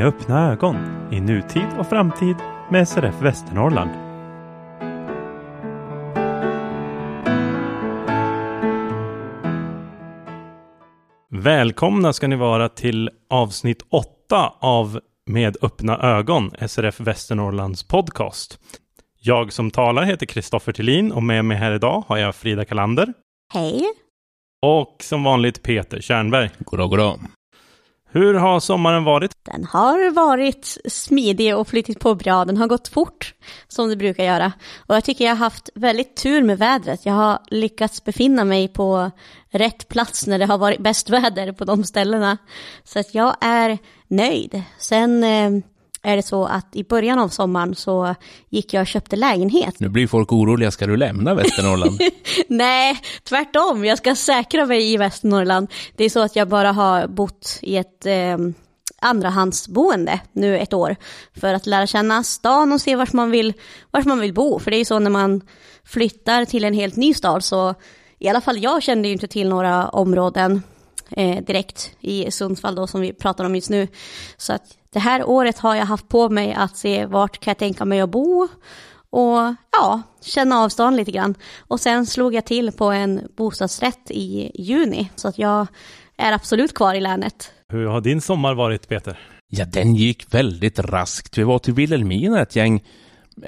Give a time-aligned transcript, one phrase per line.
[0.00, 0.76] Med öppna ögon
[1.12, 2.36] i nutid och framtid
[2.70, 3.90] med SRF Västernorrland.
[11.30, 18.58] Välkomna ska ni vara till avsnitt 8 av Med öppna ögon, SRF Västernorrlands podcast.
[19.18, 23.12] Jag som talar heter Kristoffer Tillin och med mig här idag har jag Frida Kalander.
[23.54, 23.82] Hej!
[24.62, 26.50] Och som vanligt Peter Kärnberg.
[26.58, 27.20] Goddag, goddag.
[28.12, 29.32] Hur har sommaren varit?
[29.42, 32.44] Den har varit smidig och flyttit på bra.
[32.44, 33.34] Den har gått fort,
[33.68, 34.52] som det brukar göra.
[34.86, 37.06] Och jag tycker jag har haft väldigt tur med vädret.
[37.06, 39.10] Jag har lyckats befinna mig på
[39.50, 42.38] rätt plats när det har varit bäst väder på de ställena.
[42.84, 43.78] Så att jag är
[44.08, 44.62] nöjd.
[44.78, 45.50] Sen eh,
[46.02, 48.14] är det så att i början av sommaren så
[48.48, 49.80] gick jag och köpte lägenhet.
[49.80, 52.00] Nu blir folk oroliga, ska du lämna Västernorrland?
[52.48, 53.84] Nej, tvärtom.
[53.84, 55.70] Jag ska säkra mig i Västernorrland.
[55.96, 58.38] Det är så att jag bara har bott i ett eh,
[59.00, 60.96] andrahandsboende nu ett år.
[61.40, 63.52] För att lära känna stan och se vart man vill,
[63.90, 64.58] vart man vill bo.
[64.58, 65.40] För det är ju så när man
[65.84, 67.74] flyttar till en helt ny stad så
[68.18, 70.62] i alla fall jag kände ju inte till några områden
[71.10, 73.88] eh, direkt i Sundsvall då som vi pratar om just nu.
[74.36, 77.58] Så att det här året har jag haft på mig att se vart kan jag
[77.58, 78.48] tänka mig att bo
[79.10, 81.34] och ja, känna avstånd lite grann.
[81.58, 85.66] Och sen slog jag till på en bostadsrätt i juni så att jag
[86.16, 87.52] är absolut kvar i länet.
[87.68, 89.18] Hur har din sommar varit Peter?
[89.48, 91.38] Ja, den gick väldigt raskt.
[91.38, 92.84] Vi var till Vilhelmina, ett gäng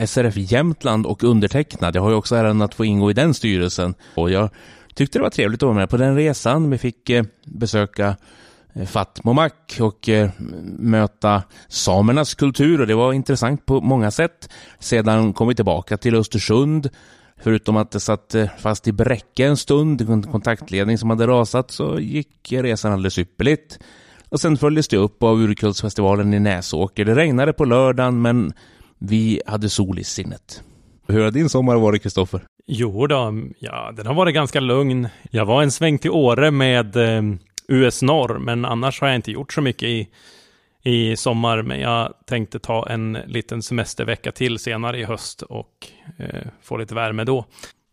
[0.07, 1.97] SRF Jämtland och undertecknad.
[1.97, 3.95] Jag har ju också äran att få ingå i den styrelsen.
[4.15, 4.51] Och jag
[4.95, 6.71] tyckte det var trevligt att vara med på den resan.
[6.71, 8.17] Vi fick eh, besöka
[8.75, 10.31] Eh, Fatmomak och eh,
[10.79, 14.49] möta samernas kultur och det var intressant på många sätt.
[14.79, 16.89] Sedan kom vi tillbaka till Östersund.
[17.37, 22.01] Förutom att det satt eh, fast i Bräcke en stund, kontaktledning som hade rasat, så
[22.01, 23.79] gick resan alldeles ypperligt.
[24.29, 27.05] Och sen följdes det upp av Urkullsfestivalen i Näsåker.
[27.05, 28.53] Det regnade på lördagen, men
[28.99, 30.63] vi hade sol i sinnet.
[31.09, 32.43] Hur har din sommar varit, Kristoffer?
[32.67, 35.09] Jo då, ja, den har varit ganska lugn.
[35.31, 37.23] Jag var en sväng till Åre med eh,
[37.73, 40.09] US Norr, men annars har jag inte gjort så mycket i,
[40.83, 41.63] i sommar.
[41.63, 45.89] Men jag tänkte ta en liten semestervecka till senare i höst och
[46.19, 47.45] eh, få lite värme då.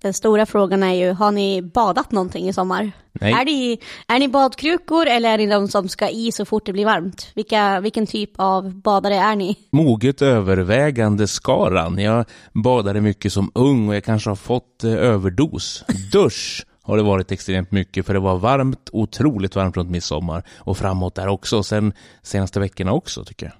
[0.01, 2.91] Den stora frågan är ju, har ni badat någonting i sommar?
[3.11, 3.33] Nej.
[3.33, 6.73] Är ni, är ni badkrukor eller är ni de som ska i så fort det
[6.73, 7.31] blir varmt?
[7.35, 9.57] Vilka, vilken typ av badare är ni?
[9.71, 11.97] Moget övervägande skaran.
[11.97, 15.83] Jag badade mycket som ung och jag kanske har fått eh, överdos.
[16.11, 20.77] Dusch har det varit extremt mycket för det var varmt, otroligt varmt runt midsommar och
[20.77, 21.63] framåt där också.
[21.63, 23.55] Sen senaste veckorna också tycker jag.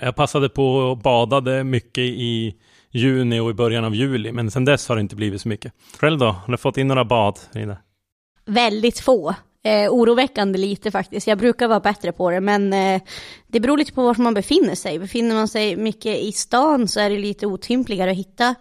[0.00, 2.54] Jag passade på och badade mycket i
[2.90, 5.72] juni och i början av juli, men sen dess har det inte blivit så mycket.
[5.98, 6.26] Själv då?
[6.26, 7.76] Har du fått in några bad, Frida?
[8.46, 9.34] Väldigt få.
[9.64, 11.26] Eh, oroväckande lite faktiskt.
[11.26, 13.02] Jag brukar vara bättre på det, men eh,
[13.46, 14.98] det beror lite på var man befinner sig.
[14.98, 18.54] Befinner man sig mycket i stan så är det lite otympligare att hitta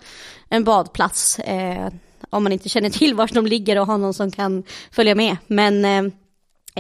[0.49, 1.39] en badplats.
[1.39, 1.89] Eh,
[2.29, 5.37] om man inte känner till var de ligger och har någon som kan följa med.
[5.47, 6.03] Men eh,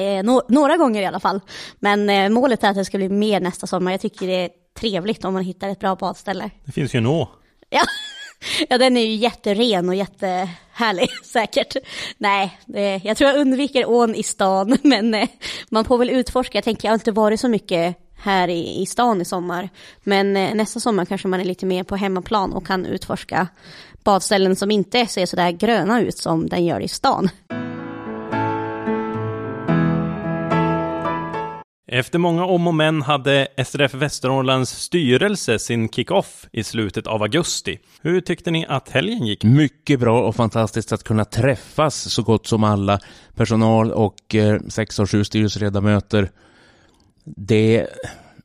[0.03, 1.41] eh, no några gånger i alla fall.
[1.79, 3.91] Men eh, målet är att det ska bli mer nästa sommar.
[3.91, 4.49] Jag tycker det är
[4.79, 6.49] trevligt om man hittar ett bra badställe.
[6.65, 7.29] Det finns ju en å.
[7.69, 7.81] Ja.
[8.69, 11.75] ja, den är ju jätteren och jättehärlig säkert.
[12.17, 15.29] Nej, det, jag tror jag undviker ån i stan, men eh,
[15.69, 16.57] man får väl utforska.
[16.57, 19.69] Jag tänker, jag har inte varit så mycket här i, i stan i sommar.
[20.03, 23.47] Men eh, nästa sommar kanske man är lite mer på hemmaplan och kan utforska
[24.03, 27.29] badställen som inte ser så där gröna ut som den gör i stan.
[31.91, 37.79] Efter många om och men hade SRF Västernorrlands styrelse sin kick-off i slutet av augusti.
[38.01, 39.43] Hur tyckte ni att helgen gick?
[39.43, 42.99] Mycket bra och fantastiskt att kunna träffas så gott som alla
[43.35, 46.31] personal och eh, sex och sju styrelseledamöter.
[47.25, 47.87] Det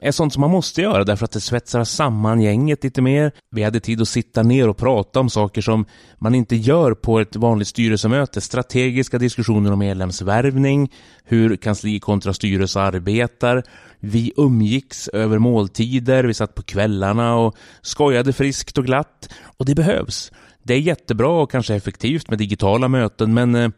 [0.00, 3.32] är sånt som man måste göra därför att det svetsar samman gänget lite mer.
[3.50, 5.84] Vi hade tid att sitta ner och prata om saker som
[6.18, 8.40] man inte gör på ett vanligt styrelsemöte.
[8.40, 10.92] Strategiska diskussioner om medlemsvärvning,
[11.24, 13.62] hur kansli kontra styrelse arbetar.
[14.00, 19.28] Vi umgicks över måltider, vi satt på kvällarna och skojade friskt och glatt.
[19.56, 20.32] Och det behövs.
[20.62, 23.68] Det är jättebra och kanske effektivt med digitala möten, men eh,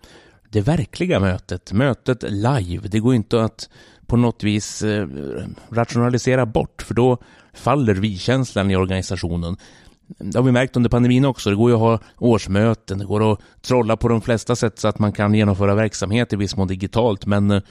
[0.50, 3.69] det verkliga mötet, mötet live, det går inte att
[4.06, 5.08] på något vis eh,
[5.70, 7.19] rationalisera bort, för då
[7.53, 9.56] faller vi-känslan i organisationen.
[10.06, 11.50] Det har vi märkt under pandemin också.
[11.50, 14.88] Det går ju att ha årsmöten, det går att trolla på de flesta sätt så
[14.88, 17.62] att man kan genomföra verksamhet i viss mån digitalt, men eh,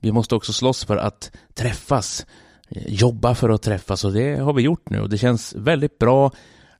[0.00, 2.26] vi måste också slåss för att träffas,
[2.68, 5.98] eh, jobba för att träffas och det har vi gjort nu och det känns väldigt
[5.98, 6.30] bra.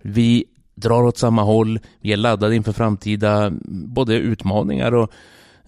[0.02, 0.44] Vi
[0.74, 5.12] drar åt samma håll, vi är laddade inför framtida mm, både utmaningar och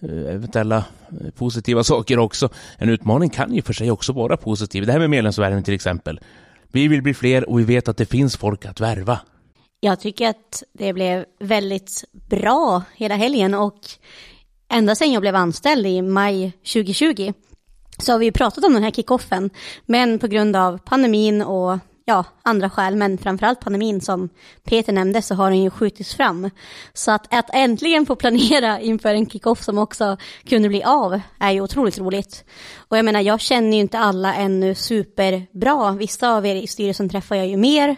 [0.03, 2.49] Eh, eventuella eh, positiva saker också.
[2.77, 4.85] En utmaning kan ju för sig också vara positiv.
[4.85, 6.19] Det här med medlemsvärvning till exempel.
[6.67, 9.19] Vi vill bli fler och vi vet att det finns folk att värva.
[9.79, 13.79] Jag tycker att det blev väldigt bra hela helgen och
[14.69, 17.33] ända sedan jag blev anställd i maj 2020
[17.97, 19.49] så har vi pratat om den här kickoffen.
[19.85, 21.77] Men på grund av pandemin och
[22.11, 24.29] ja, andra skäl, men framförallt pandemin som
[24.63, 26.49] Peter nämnde så har den ju skjutits fram.
[26.93, 31.51] Så att, att äntligen få planera inför en kickoff som också kunde bli av är
[31.51, 32.43] ju otroligt roligt.
[32.77, 35.91] Och jag menar, jag känner ju inte alla ännu superbra.
[35.91, 37.95] Vissa av er i styrelsen träffar jag ju mer.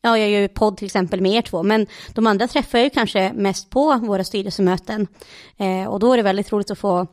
[0.00, 2.84] Ja, jag gör ju podd till exempel med er två, men de andra träffar jag
[2.84, 5.06] ju kanske mest på våra styrelsemöten.
[5.58, 7.06] Eh, och då är det väldigt roligt att få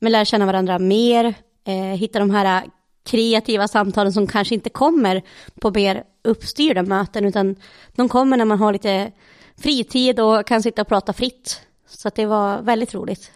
[0.00, 1.34] lära känna varandra mer,
[1.66, 2.64] eh, hitta de här
[3.04, 5.22] kreativa samtalen som kanske inte kommer
[5.60, 7.56] på mer uppstyrda möten, utan
[7.96, 9.12] de kommer när man har lite
[9.56, 11.60] fritid och kan sitta och prata fritt.
[11.88, 13.32] Så att det var väldigt roligt.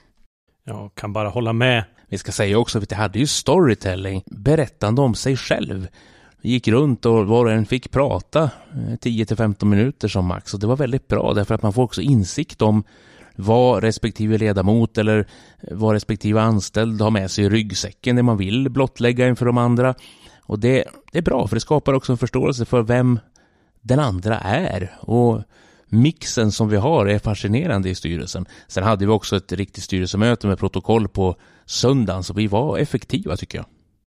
[0.64, 1.84] Jag kan bara hålla med.
[2.08, 5.88] Vi ska säga också att det hade ju storytelling, berättande om sig själv.
[6.40, 10.60] Vi gick runt och var och en fick prata 10-15 eh, minuter som max och
[10.60, 12.84] det var väldigt bra därför att man får också insikt om
[13.40, 18.36] vad respektive ledamot eller eh, vad respektive anställd har med sig i ryggsäcken när man
[18.36, 19.94] vill blottlägga inför de andra.
[20.42, 23.18] Och det, det är bra, för det skapar också en förståelse för vem
[23.80, 24.96] den andra är.
[25.00, 25.42] Och
[25.86, 28.46] mixen som vi har är fascinerande i styrelsen.
[28.68, 31.36] Sen hade vi också ett riktigt styrelsemöte med protokoll på
[31.66, 33.66] söndagen, så vi var effektiva tycker jag.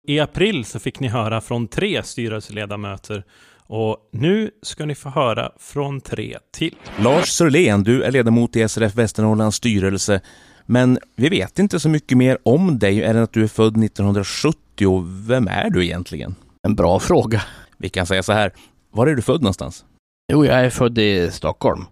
[0.07, 3.25] I april så fick ni höra från tre styrelseledamöter
[3.67, 6.75] och nu ska ni få höra från tre till.
[6.99, 10.21] Lars Sörlén, du är ledamot i SRF Västernorrlands styrelse.
[10.67, 15.05] Men vi vet inte så mycket mer om dig än att du är född 1970.
[15.27, 16.35] Vem är du egentligen?
[16.63, 17.43] En bra fråga.
[17.79, 18.53] Vi kan säga så här.
[18.91, 19.85] Var är du född någonstans?
[20.33, 21.85] Jo, jag är född i Stockholm.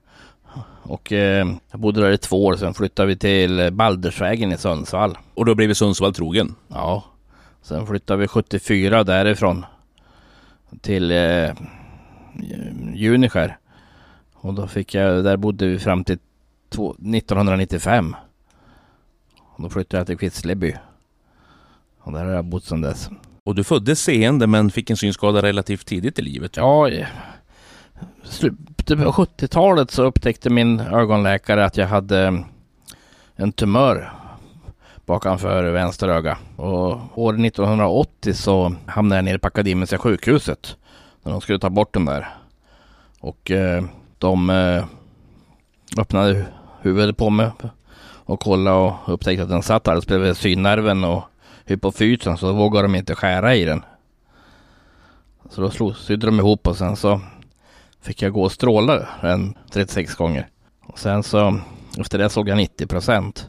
[0.83, 5.19] Och eh, jag bodde där i två år, sen flyttade vi till Baldersvägen i Sundsvall.
[5.35, 6.55] Och då blev vi Sundsvall trogen?
[6.69, 7.05] Ja.
[7.63, 9.65] Sen flyttade vi 74 därifrån
[10.81, 11.51] till eh,
[12.95, 13.59] Juniskär.
[14.35, 16.19] Och då fick jag, där bodde vi fram till
[16.71, 18.17] 1995.
[19.39, 20.75] Och då flyttade jag till Kvissleby.
[21.99, 23.11] Och där har jag bott sedan dess.
[23.45, 26.57] Och du föddes seende men fick en synskada relativt tidigt i livet?
[26.57, 27.07] Ja, i
[28.25, 32.45] slutet på 70-talet så upptäckte min ögonläkare att jag hade
[33.37, 34.13] en tumör
[35.07, 36.39] bakanför vänster öga.
[36.57, 40.77] Och år 1980 så hamnade jag nere på Akademiska sjukhuset
[41.23, 42.29] när de skulle ta bort den där.
[43.21, 43.85] Och eh,
[44.19, 44.85] de eh,
[45.99, 46.47] öppnade
[46.81, 47.51] huvudet på mig
[48.25, 51.23] och kollade och upptäckte att den satt alldeles bredvid synnerven och
[51.65, 53.85] hypofysen så då vågade de inte skära i den.
[55.51, 57.21] Så då slog, sydde de ihop och sen så
[58.01, 60.49] fick jag gå och stråla den 36 gånger.
[60.87, 61.61] Och sen så
[61.99, 63.49] efter det såg jag 90 procent.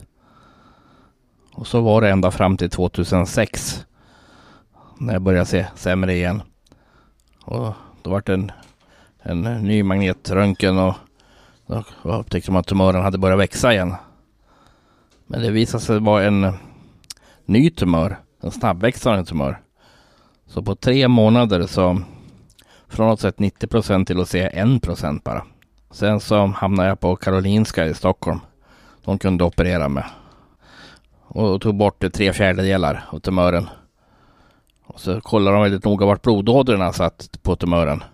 [1.54, 3.86] Och så var det ända fram till 2006.
[4.98, 6.42] När jag började se sämre igen.
[7.44, 7.72] Och
[8.02, 8.52] då var det en,
[9.22, 10.94] en ny magnetröntgen och
[11.66, 13.94] då upptäckte man att tumören hade börjat växa igen.
[15.26, 16.52] Men det visade sig vara en
[17.44, 18.18] ny tumör.
[18.40, 19.60] En snabbväxande tumör.
[20.46, 22.00] Så på tre månader så
[22.88, 25.44] från att sett 90 procent till att se 1 procent bara.
[25.90, 28.40] Sen så hamnade jag på Karolinska i Stockholm.
[29.04, 30.04] De kunde operera mig
[31.34, 33.68] och tog bort tre fjärdedelar av tumören.
[34.86, 38.04] Och så kollade de väldigt noga vart blodådrorna satt på tumören.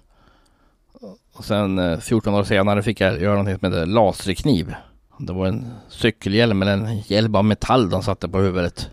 [1.33, 4.75] Och sen eh, 14 år senare fick jag göra någonting som heter laserkniv.
[5.19, 8.91] Det var en cykelhjälm eller en hjälm av metall de satte på huvudet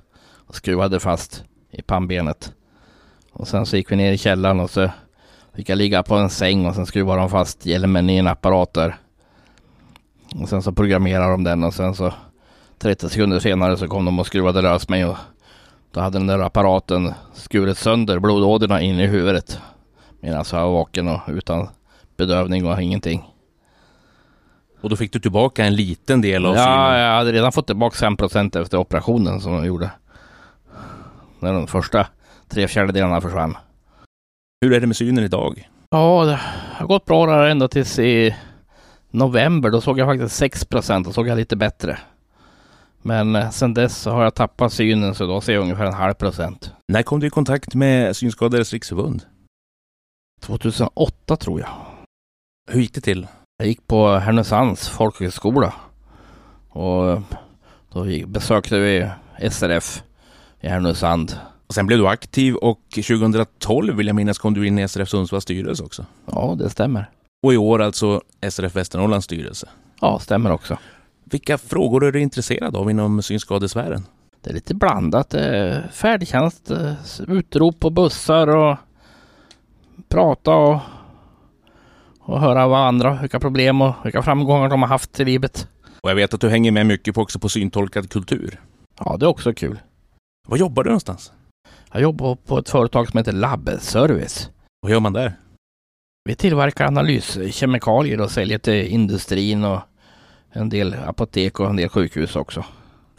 [0.48, 2.54] och skruvade fast i pannbenet.
[3.32, 4.90] Och sen så gick vi ner i källaren och så
[5.56, 8.74] fick jag ligga på en säng och sen skruvade de fast hjälmen i en apparat
[8.74, 8.96] där.
[10.42, 12.14] Och sen så programmerade de den och sen så
[12.80, 15.18] 30 sekunder senare så kom de och skruvade lös mig och
[15.92, 19.60] då hade den där apparaten skurit sönder blodådrorna in i huvudet.
[20.20, 21.70] Medan jag var vaken och utan
[22.18, 23.24] bedövning och ingenting.
[24.82, 26.68] Och då fick du tillbaka en liten del av synen?
[26.68, 29.90] Ja, jag hade redan fått tillbaka 5% efter operationen som de gjorde.
[31.40, 32.08] När de första
[32.50, 33.58] tre fjärdedelarna försvann.
[34.62, 35.70] Hur är det med synen idag?
[35.90, 36.40] Ja, det
[36.74, 38.36] har gått bra där ända tills i
[39.12, 39.70] november.
[39.70, 40.66] Då såg jag faktiskt 6
[41.06, 41.98] Då såg jag lite bättre.
[43.02, 46.14] Men eh, sen dess har jag tappat synen så då ser jag ungefär en halv
[46.14, 46.72] procent.
[46.88, 49.26] När kom du i kontakt med Synskadades riksförbund?
[50.42, 51.70] 2008 tror jag.
[52.72, 53.28] Hur gick det till?
[53.58, 55.74] Jag gick på Härnösands folkhögskola.
[56.70, 57.22] Och eh,
[57.94, 59.10] då besökte vi
[59.50, 60.04] SRF
[60.62, 61.40] i Härnösand.
[61.68, 65.10] Och sen blev du aktiv och 2012 vill jag minnas kom du in i SRF
[65.10, 66.06] Sundsvalls styrelse också.
[66.26, 67.10] Ja, det stämmer.
[67.44, 69.70] Och i år alltså SRF Västernorrlands styrelse.
[70.02, 70.78] Ja, stämmer också.
[71.32, 74.06] Vilka frågor är du intresserad av inom synskadesfären?
[74.42, 75.34] Det är lite blandat.
[75.34, 76.94] Eh, färdtjänst, eh,
[77.28, 78.78] utrop på bussar och
[80.10, 80.80] prata och,
[82.20, 85.68] och höra vad andra, vilka problem och vilka framgångar de har haft i livet.
[86.02, 88.62] Och jag vet att du hänger med mycket på också på syntolkad kultur.
[89.00, 89.80] Ja, det är också kul.
[90.48, 91.32] Var jobbar du någonstans?
[91.92, 94.50] Jag jobbar på ett företag som heter Labbservice.
[94.82, 95.34] Vad gör man där?
[96.24, 99.80] Vi tillverkar analyskemikalier och säljer till industrin och
[100.52, 102.66] en del apotek och en del sjukhus också.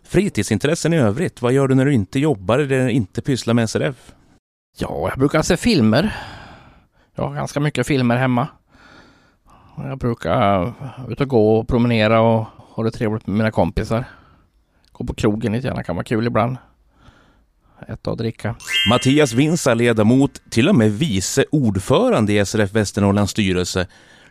[0.02, 4.12] Fritidsintressen i övrigt, vad gör du när du inte jobbar eller inte pysslar med SRF?
[4.78, 6.16] Ja, jag brukar se filmer.
[7.14, 8.48] Jag har ganska mycket filmer hemma.
[9.76, 10.72] Jag brukar
[11.08, 14.04] ut och gå och promenera och ha det trevligt med mina kompisar.
[14.92, 16.56] Gå på krogen lite grann, kan vara kul ibland.
[17.88, 18.54] Äta och dricka.
[18.90, 23.86] Mattias Vinsa, ledamot, till och med vice ordförande i SRF Västernorrlands styrelse.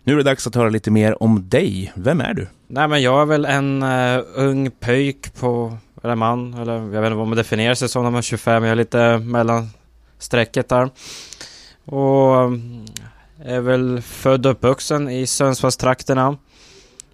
[0.08, 1.92] Nu är det dags att höra lite mer om dig.
[1.96, 2.48] Vem är du?
[2.68, 7.06] Nej men jag är väl en uh, ung pöjk på, eller man, eller jag vet
[7.06, 9.70] inte vad man definierar sig som när man är 25, jag är lite mellan
[10.18, 10.90] strecket där.
[11.86, 12.86] Och um,
[13.44, 16.38] är väl född och uppvuxen i Sundsvallstrakterna.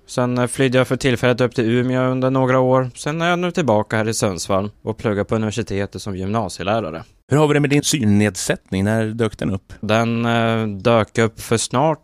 [0.07, 2.89] Sen eh, flydde jag för tillfället upp till Umeå under några år.
[2.95, 7.03] Sen är jag nu tillbaka här i Sundsvall och pluggar på universitetet som gymnasielärare.
[7.27, 8.83] Hur har vi det med din synnedsättning?
[8.83, 9.73] När dök den upp?
[9.81, 12.00] Den eh, dök upp för snart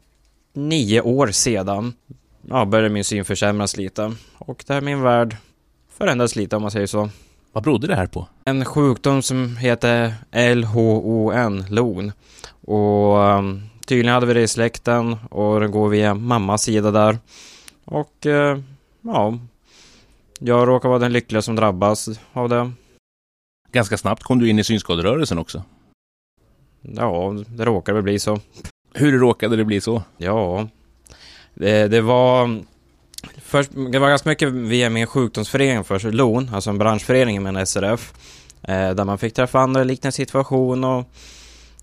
[0.53, 1.93] nio år sedan.
[2.41, 4.15] Ja, började min syn försämras lite.
[4.37, 5.37] Och där min värld
[5.97, 7.09] förändras lite om man säger så.
[7.51, 8.27] Vad berodde det här på?
[8.45, 10.13] En sjukdom som heter
[10.55, 12.11] LHON, LON.
[12.65, 17.17] Och um, tydligen hade vi det i släkten och den går via mammas sida där.
[17.85, 18.59] Och uh,
[19.01, 19.39] ja,
[20.39, 22.71] jag råkar vara den lyckliga som drabbas av det.
[23.71, 25.63] Ganska snabbt kom du in i synskaderörelsen också.
[26.81, 28.39] Ja, det råkar väl bli så.
[28.93, 30.03] Hur råkade det bli så?
[30.17, 30.67] Ja,
[31.53, 32.59] det, det var...
[33.37, 37.65] Först, det var ganska mycket via min sjukdomsförening först, LON, alltså en branschförening med en
[37.65, 38.13] SRF.
[38.61, 41.05] Eh, där man fick träffa andra i liknande situation och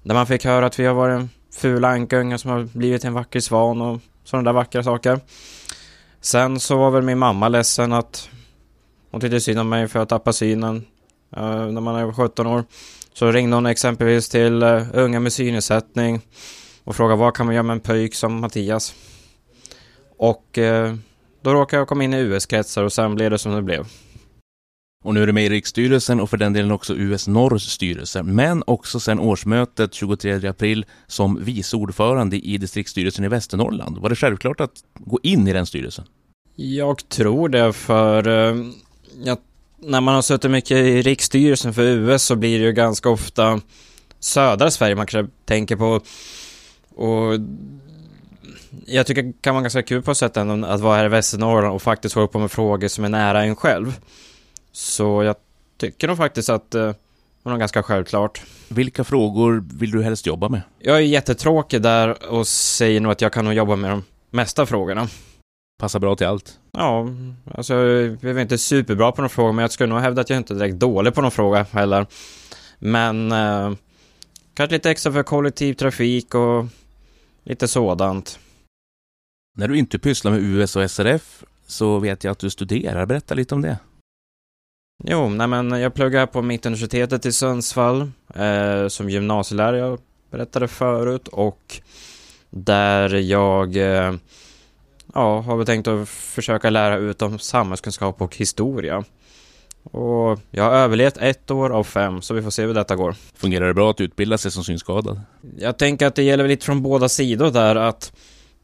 [0.02, 3.14] där man fick höra att vi har varit en ful ankunge som har blivit en
[3.14, 5.20] vacker svan och sådana där vackra saker.
[6.20, 8.28] Sen så var väl min mamma ledsen att
[9.10, 10.84] hon tyckte synd om mig för att tappa synen
[11.36, 12.64] eh, när man är 17 år.
[13.12, 16.20] Så ringde hon exempelvis till eh, unga med synnedsättning
[16.87, 18.95] och frågade vad kan man göra med en pöjk som Mattias?
[20.19, 20.95] Och uh,
[21.43, 23.87] då råkade jag komma in i US-kretsar och sen blev det som det blev.
[25.05, 28.23] Och nu är du med i riksstyrelsen och för den delen också US Norrs styrelse,
[28.23, 33.99] men också sedan årsmötet 23 april som vice ordförande i distriktsstyrelsen i Västernorrland.
[33.99, 36.05] Var det självklart att gå in i den styrelsen?
[36.57, 38.28] Jag tror det för
[39.25, 39.38] jag
[39.78, 43.61] när man har suttit mycket i riksstyrelsen för US så blir det ju ganska ofta
[44.21, 46.00] södra Sverige man kanske tänker på.
[46.97, 47.41] Och
[48.87, 51.09] jag tycker det kan vara ganska kul på ett sätt ändå att vara här i
[51.09, 54.00] Västernorrland och faktiskt hålla på med frågor som är nära en själv.
[54.73, 55.37] Så jag
[55.79, 56.87] tycker nog faktiskt att eh,
[57.43, 58.43] det var ganska självklart.
[58.69, 60.61] Vilka frågor vill du helst jobba med?
[60.79, 64.67] Jag är jättetråkig där och säger nog att jag kan nog jobba med de mesta
[64.67, 65.09] frågorna.
[65.79, 66.59] Passar bra till allt?
[66.73, 67.09] Ja,
[67.55, 70.37] alltså jag är inte superbra på någon fråga, men jag skulle nog hävda att jag
[70.37, 72.07] inte är direkt dålig på någon fråga heller.
[72.79, 73.73] Men eh,
[74.55, 76.65] kanske lite extra för kollektivtrafik och
[77.47, 78.38] lite sådant.
[79.59, 83.07] När du inte pysslar med US och SRF så vet jag att du studerar.
[83.07, 83.79] Berätta lite om det.
[85.05, 89.99] Jo, nej men jag pluggar på Mittuniversitetet i Sundsvall eh, som gymnasielärare, jag
[90.31, 91.81] berättade förut, och
[92.50, 94.15] där jag eh,
[95.15, 99.05] ja, har tänkt att försöka lära ut om samhällskunskap och historia.
[99.93, 103.14] Och jag har överlevt ett år av fem, så vi får se hur detta går.
[103.35, 105.21] Fungerar det bra att utbilda sig som synskadad?
[105.59, 108.12] Jag tänker att det gäller lite från båda sidor där att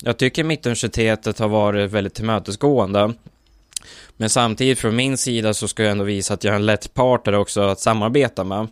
[0.02, 3.14] jag tycker Mittuniversitetet har varit väldigt tillmötesgående.
[4.16, 6.94] Men samtidigt från min sida så ska jag ändå visa att jag är en lätt
[6.94, 8.68] partner också att samarbeta med.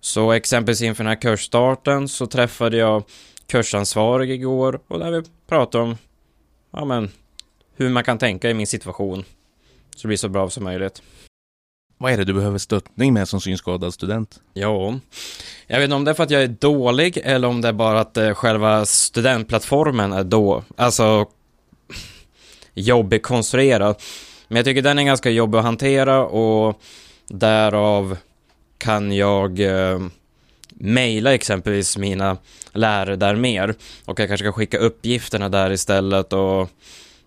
[0.00, 3.02] Så exempelvis inför den här kursstarten så träffade jag
[3.46, 5.96] kursansvarig igår och där vi pratade om
[6.70, 7.10] ja, men,
[7.76, 9.24] hur man kan tänka i min situation.
[9.96, 11.02] Så det blir så bra som möjligt.
[12.02, 14.40] Vad är det du behöver stöttning med som synskadad student?
[14.52, 14.98] Ja,
[15.66, 17.72] jag vet inte om det är för att jag är dålig eller om det är
[17.72, 21.26] bara att eh, själva studentplattformen är då, alltså
[22.74, 23.96] jobbig konstruerad.
[24.48, 26.80] Men jag tycker den är ganska jobbig att hantera och
[27.28, 28.16] därav
[28.78, 29.98] kan jag eh,
[30.68, 32.36] mejla exempelvis mina
[32.72, 36.70] lärare där mer och jag kanske kan skicka uppgifterna där istället och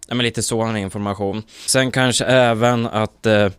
[0.07, 1.43] ja, men lite sådan information.
[1.65, 3.49] Sen kanske även att eh,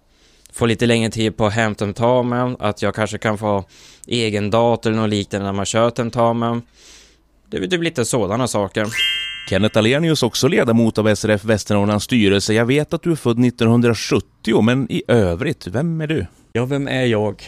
[0.57, 3.65] få lite längre tid på hemtentamen, att jag kanske kan få
[4.07, 6.63] egen dator eller något liknande när man kör tentamen.
[7.51, 8.87] Det blir typ lite sådana saker.
[9.51, 12.55] Kenneth Alenius, också ledamot av SRF Västernorrlands styrelse.
[12.55, 16.27] Jag vet att du är född 1970, men i övrigt, vem är du?
[16.53, 17.43] Ja, vem är jag?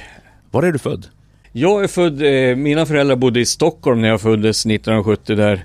[0.51, 1.07] Var är du född?
[1.53, 5.65] Jag är född, eh, mina föräldrar bodde i Stockholm när jag föddes 1970 där.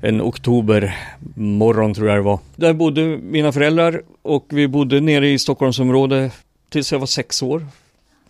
[0.00, 2.38] En oktobermorgon tror jag det var.
[2.56, 6.32] Där bodde mina föräldrar och vi bodde nere i Stockholmsområdet
[6.68, 7.66] tills jag var sex år.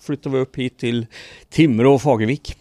[0.01, 1.07] Flyttade vi upp hit till
[1.49, 2.57] Timrå och Fagervik.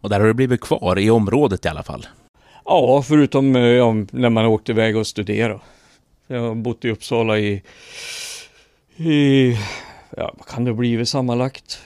[0.00, 2.06] Och där har du blivit kvar i området i alla fall.
[2.64, 5.60] Ja, förutom eh, ja, när man åkte iväg och studerade.
[6.26, 7.62] Jag har bott i Uppsala i,
[8.96, 9.50] i
[10.16, 11.82] ja, vad kan det blivit sammanlagt?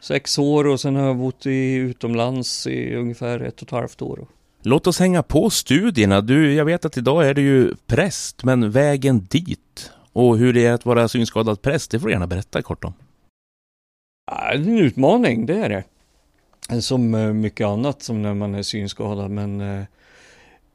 [0.00, 4.02] Sex år och sen har jag bott i, utomlands i ungefär ett och ett halvt
[4.02, 4.26] år.
[4.62, 6.20] Låt oss hänga på studierna.
[6.20, 10.66] Du, jag vet att idag är du ju präst, men vägen dit och hur det
[10.66, 12.92] är att vara synskadad präst, det får du gärna berätta kort om.
[14.30, 15.84] Ja, det är en utmaning, det är det.
[16.80, 19.84] Som eh, mycket annat som när man är synskadad, men eh,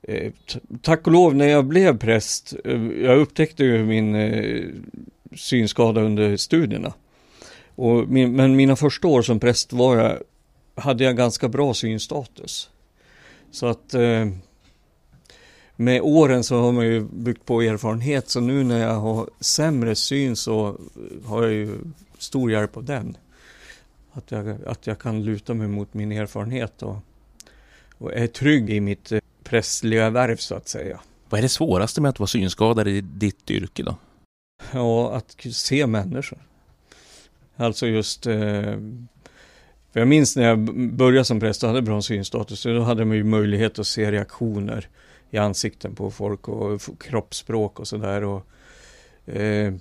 [0.01, 0.31] eh,
[0.81, 2.53] tack och lov när jag blev präst,
[3.01, 4.65] jag upptäckte ju min eh,
[5.35, 6.93] synskada under studierna.
[7.75, 10.17] Och min, men mina första år som präst var jag,
[10.75, 12.69] hade jag ganska bra synstatus.
[13.51, 14.25] Så att eh,
[15.83, 19.95] med åren så har man ju byggt på erfarenhet, så nu när jag har sämre
[19.95, 20.77] syn så
[21.25, 21.77] har jag ju
[22.17, 23.17] stor hjälp av den.
[24.11, 26.97] Att jag, att jag kan luta mig mot min erfarenhet och,
[27.97, 30.99] och är trygg i mitt eh, prästliga värv så att säga.
[31.29, 33.95] Vad är det svåraste med att vara synskadad i ditt yrke då?
[34.71, 36.39] Ja, att se människor.
[37.55, 38.77] Alltså just, eh,
[39.91, 40.59] för jag minns när jag
[40.93, 44.11] började som präst och hade bra synstatus, så då hade man ju möjlighet att se
[44.11, 44.89] reaktioner
[45.33, 48.41] i ansikten på folk och kroppsspråk och sådär.
[49.25, 49.73] Eh,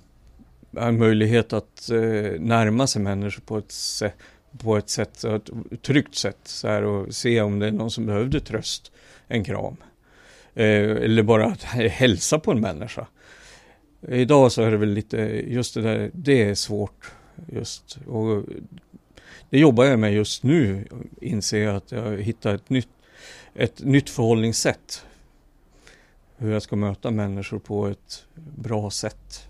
[0.77, 4.15] en möjlighet att eh, närma sig människor på ett, sätt,
[4.57, 8.05] på ett sätt, ett tryggt sätt, så här, och se om det är någon som
[8.05, 8.91] behövde tröst,
[9.27, 9.77] en kram.
[10.53, 13.07] Eh, eller bara att hälsa på en människa.
[14.07, 15.17] Idag så är det väl lite,
[15.47, 17.11] just det där, det är svårt
[17.47, 17.97] just.
[18.07, 18.43] Och
[19.49, 20.87] det jobbar jag med just nu,
[21.21, 22.89] inser jag att jag hittar ett nytt,
[23.55, 25.05] ett nytt förhållningssätt.
[26.37, 29.47] Hur jag ska möta människor på ett bra sätt.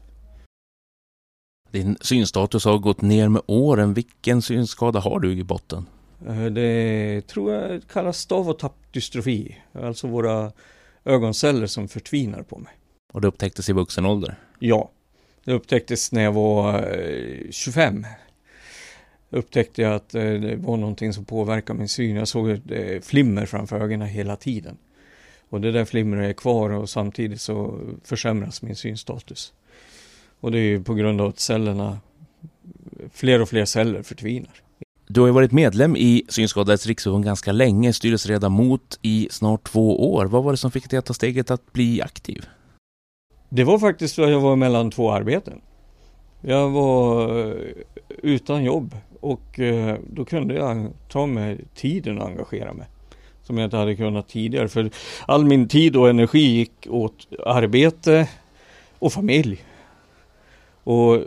[1.71, 3.93] Din synstatus har gått ner med åren.
[3.93, 5.85] Vilken synskada har du i botten?
[6.27, 10.51] Eh, Det tror jag kallas stav och tappdystrofi, alltså våra
[11.05, 12.73] ögonceller som förtvinar på mig.
[13.13, 14.35] Och det upptäcktes i vuxen ålder.
[14.59, 14.91] Ja,
[15.43, 18.05] det upptäcktes när jag var eh, 25.
[19.29, 22.15] Upptäckte jag att eh, det var någonting som påverkade min syn.
[22.15, 24.77] Jag såg eh, flimmer framför ögonen hela tiden.
[25.53, 29.53] Och det där flimret är kvar och samtidigt så försämras min synstatus.
[30.39, 31.99] Och det är ju på grund av att cellerna,
[33.11, 34.53] fler och fler celler förtvinar.
[35.07, 40.25] Du har ju varit medlem i Synskadades riksförbund ganska länge, styrelseledamot i snart två år.
[40.25, 42.45] Vad var det som fick dig att ta steget att bli aktiv?
[43.49, 45.61] Det var faktiskt för att jag var mellan två arbeten.
[46.41, 47.55] Jag var eh,
[48.23, 52.87] utan jobb och eh, då kunde jag ta mig tiden och engagera mig.
[53.43, 54.67] Som jag inte hade kunnat tidigare.
[54.67, 54.89] För
[55.27, 58.27] all min tid och energi gick åt arbete
[58.99, 59.65] och familj.
[60.83, 61.23] Och,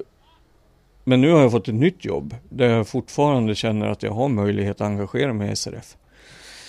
[1.05, 4.29] men nu har jag fått ett nytt jobb där jag fortfarande känner att jag har
[4.29, 5.96] möjlighet att engagera mig i SRF.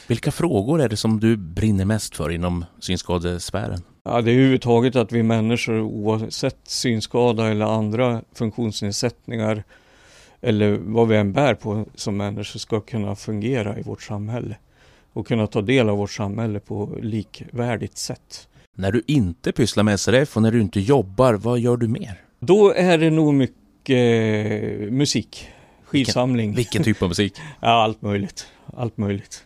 [0.08, 3.82] Vilka frågor är det som du brinner mest för inom synskadesfären?
[4.04, 9.64] Ja, det är överhuvudtaget att vi människor oavsett synskada eller andra funktionsnedsättningar
[10.42, 14.56] eller vad vi än bär på som människor ska kunna fungera i vårt samhälle
[15.14, 18.48] och kunna ta del av vårt samhälle på likvärdigt sätt.
[18.76, 22.22] När du inte pysslar med SRF och när du inte jobbar, vad gör du mer?
[22.40, 25.50] Då är det nog mycket musik,
[25.86, 27.34] skivsamling, Vilken typ av musik?
[27.62, 29.44] ja allt möjligt, allt möjligt.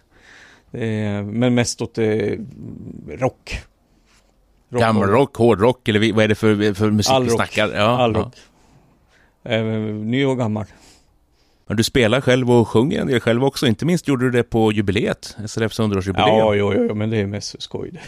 [0.72, 2.38] Är, men mest åt det
[3.08, 3.60] rock.
[4.70, 7.36] Rock Gammelrock, hårdrock eller vad är det för, för musik All vi rock.
[7.36, 7.74] snackar?
[7.76, 8.20] Ja, All ja.
[8.20, 8.36] rock.
[10.06, 10.66] Ny och gammal.
[11.72, 13.68] Men du spelar själv och sjunger en del själv också.
[13.68, 16.38] Inte minst gjorde du det på jubileet, SRFs 100-årsjubileum.
[16.38, 18.02] Ja, jo, jo, men det är mest skoj.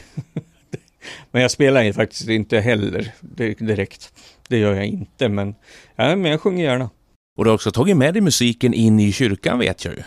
[1.31, 4.13] men jag spelar faktiskt inte heller di- direkt.
[4.47, 5.55] Det gör jag inte, men,
[5.95, 6.89] ja, men jag sjunger gärna.
[7.37, 10.03] Och du har också tagit med dig musiken in i kyrkan vet jag ju.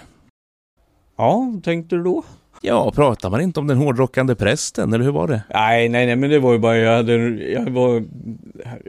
[1.16, 2.24] Ja, tänkte du då?
[2.60, 5.42] Ja, pratar man inte om den hårdrockande prästen, eller hur var det?
[5.54, 7.12] Nej, nej, nej, men det var ju bara, jag hade,
[7.52, 8.04] jag var,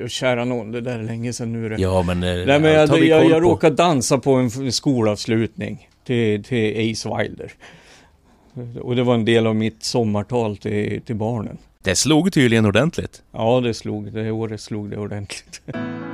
[0.08, 1.70] kära någon, det där är länge sedan nu.
[1.70, 1.82] det.
[1.82, 2.24] Ja, men...
[2.24, 3.40] eh, nej, men jag, jag, jag på.
[3.40, 7.52] råkade dansa på en skolavslutning till, till Ace Wilder.
[8.82, 11.58] Och det var en del av mitt sommartal till, till barnen.
[11.84, 13.22] Det slog tydligen ordentligt.
[13.32, 15.62] Ja, det slog, det året slog det ordentligt.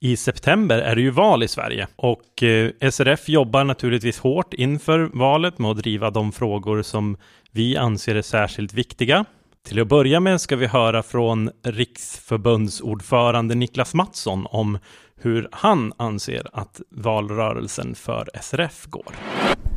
[0.00, 5.10] i september är det ju val i Sverige och eh, SRF jobbar naturligtvis hårt inför
[5.12, 7.16] valet med att driva de frågor som
[7.50, 9.24] vi anser är särskilt viktiga.
[9.66, 14.78] Till att börja med ska vi höra från riksförbundsordförande Niklas Mattsson om
[15.20, 19.12] hur han anser att valrörelsen för SRF går.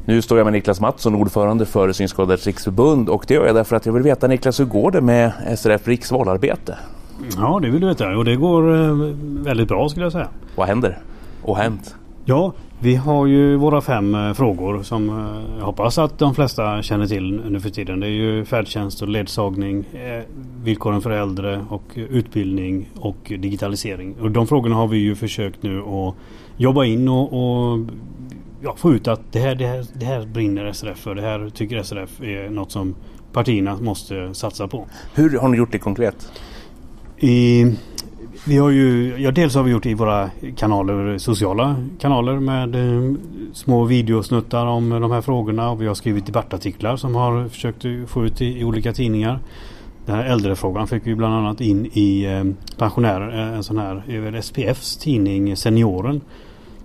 [0.06, 3.76] Nu står jag med Niklas Mattsson, ordförande för Synskadades riksförbund och det gör jag därför
[3.76, 6.78] att jag vill veta Niklas, hur går det med SRF riksvalarbete?
[7.38, 8.96] Ja, det vill du veta och det går eh,
[9.44, 10.28] väldigt bra skulle jag säga.
[10.56, 10.98] Vad händer?
[11.42, 11.96] Och hänt?
[12.26, 16.82] Ja, vi har ju våra fem eh, frågor som eh, jag hoppas att de flesta
[16.82, 18.00] känner till nu för tiden.
[18.00, 19.86] Det är ju färdtjänst och ledsagning,
[20.64, 24.16] villkoren för äldre och utbildning och digitalisering.
[24.22, 26.16] Och de frågorna har vi ju försökt nu att
[26.58, 27.80] jobba in och, och
[28.62, 31.16] ja, få ut att det här, det, här, det här brinner SRF för.
[31.16, 32.96] Det här tycker SRF är något som
[33.34, 34.88] partierna måste satsa på.
[35.16, 36.32] Hur har ni gjort det konkret?
[37.24, 37.66] I,
[38.48, 43.14] vi har ju, ja, dels har vi gjort i våra kanaler, sociala kanaler med eh,
[43.54, 45.70] små videosnuttar om de här frågorna.
[45.70, 49.40] Och vi har skrivit debattartiklar som har försökt få ut i, i olika tidningar.
[50.06, 52.44] Den här äldrefrågan fick vi bland annat in i eh,
[52.78, 56.22] pensionärer, eh, en sån här, eh, SPFs tidning Senioren.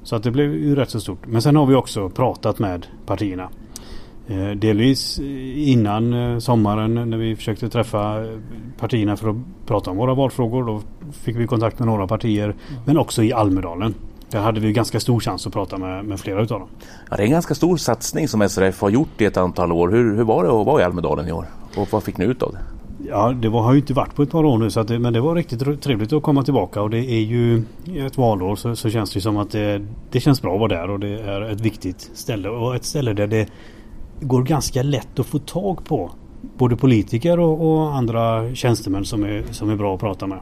[0.03, 1.27] Så att det blev ju rätt så stort.
[1.27, 3.49] Men sen har vi också pratat med partierna.
[4.29, 5.19] Eh, delvis
[5.55, 8.25] innan eh, sommaren när vi försökte träffa
[8.79, 9.37] partierna för att
[9.67, 10.65] prata om våra valfrågor.
[10.65, 10.81] Då
[11.13, 12.55] fick vi kontakt med några partier.
[12.85, 13.95] Men också i Almedalen.
[14.31, 16.69] Där hade vi ganska stor chans att prata med, med flera utav dem.
[17.11, 19.89] Ja, det är en ganska stor satsning som SRF har gjort i ett antal år.
[19.89, 21.47] Hur, hur var det att vara i Almedalen i år?
[21.77, 22.59] Och vad fick ni ut av det?
[23.09, 25.13] Ja, det var, har ju inte varit på ett par år nu så det, men
[25.13, 27.63] det var riktigt trevligt att komma tillbaka och det är ju
[28.07, 30.91] ett valår så, så känns det som att det, det känns bra att vara där
[30.91, 33.49] och det är ett viktigt ställe och ett ställe där det
[34.21, 36.11] går ganska lätt att få tag på
[36.59, 40.39] både politiker och, och andra tjänstemän som är, som är bra att prata med.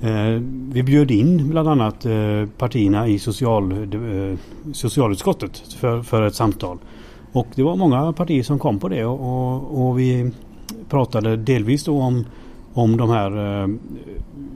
[0.00, 0.42] Eh,
[0.72, 4.38] vi bjöd in bland annat eh, partierna i social, eh,
[4.72, 6.78] socialutskottet för, för ett samtal.
[7.32, 10.30] Och det var många partier som kom på det och, och, och vi
[10.88, 12.24] pratade delvis då om,
[12.72, 13.68] om de här eh,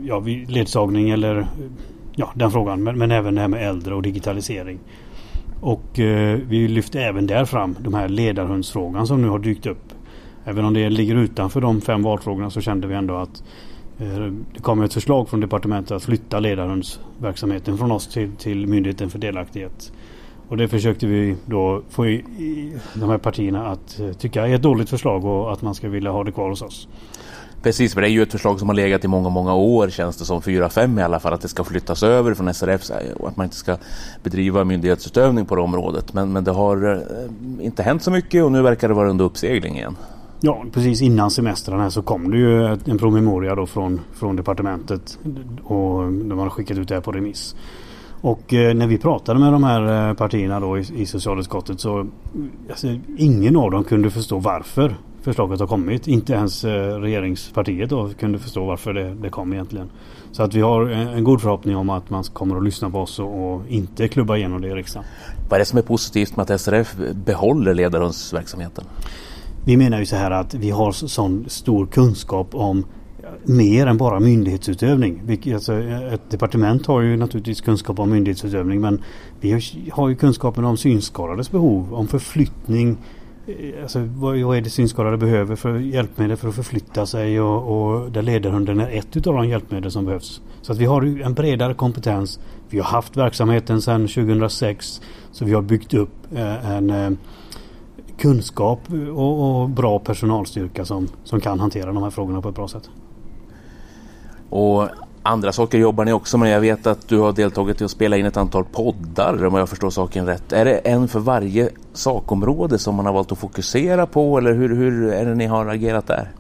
[0.03, 1.47] ja, ledsagning eller
[2.17, 4.79] ja, den frågan men, men även det här med äldre och digitalisering.
[5.61, 9.93] Och eh, vi lyfte även där fram de här ledarhundsfrågan som nu har dykt upp.
[10.45, 13.43] Även om det ligger utanför de fem valfrågorna så kände vi ändå att
[13.99, 19.11] eh, det kom ett förslag från departementet att flytta ledarhundsverksamheten från oss till, till Myndigheten
[19.11, 19.93] för delaktighet.
[20.49, 24.55] Och det försökte vi då få i, i de här partierna att eh, tycka är
[24.55, 26.89] ett dåligt förslag och att man ska vilja ha det kvar hos oss.
[27.63, 30.17] Precis, för det är ju ett förslag som har legat i många, många år känns
[30.17, 30.43] det som.
[30.43, 31.33] Fyra, fem i alla fall.
[31.33, 33.77] Att det ska flyttas över från SRF och att man inte ska
[34.23, 36.15] bedriva myndighetsutövning på det området.
[36.15, 39.25] Men, men det har eh, inte hänt så mycket och nu verkar det vara under
[39.25, 39.97] uppsegling igen.
[40.41, 45.19] Ja, precis innan semestern här så kom det ju en promemoria då från, från departementet
[45.65, 47.57] och de har skickat ut det här på remiss.
[48.21, 52.07] Och eh, när vi pratade med de här eh, partierna då i, i socialutskottet så
[52.71, 52.87] alltså,
[53.19, 56.09] ingen av dem kunde förstå varför förslaget har kommit.
[56.09, 59.91] Inte ens eh, regeringspartiet då kunde förstå varför det, det kom egentligen.
[60.33, 62.99] Så att vi har en, en, god förhoppning om att man kommer att lyssna på
[62.99, 65.09] oss och, och, inte klubba igenom det i riksdagen.
[65.49, 68.85] Vad är det som är positivt med att SRF behåller ledarhundsverksamheten?
[69.65, 72.85] Vi menar ju så här att vi har sån stor kunskap om
[73.45, 75.39] mer än bara myndighetsutövning.
[75.55, 75.75] Alltså,
[76.13, 79.03] ett departement har ju naturligtvis kunskap om myndighetsutövning men
[79.41, 79.61] vi
[79.93, 82.97] har ju kunskapen om synskadades behov, om förflyttning.
[83.59, 88.13] Eh, alltså, vad, är det synskadade behöver för hjälpmedel för att förflytta sig och, och
[88.13, 90.41] där ledarhunden är ett utav de hjälpmedel som behövs.
[90.63, 92.41] Så att vi har en bredare kompetens.
[92.69, 95.01] Vi har haft verksamheten sedan 2006
[95.33, 97.11] så vi har byggt upp eh, en eh,
[98.19, 98.81] kunskap
[99.15, 102.91] och, och, bra personalstyrka som, som kan hantera de här frågorna på ett bra sätt.
[104.51, 104.89] Och
[105.31, 106.53] andra saker jobbar ni också med.
[106.53, 109.69] Jag vet att du har deltagit i att spela in ett antal poddar om jag
[109.69, 110.53] förstår saken rätt.
[110.53, 114.77] Är det en för varje sakområde som man har valt att fokusera på eller hur,
[114.77, 116.31] hur är det ni har agerat där?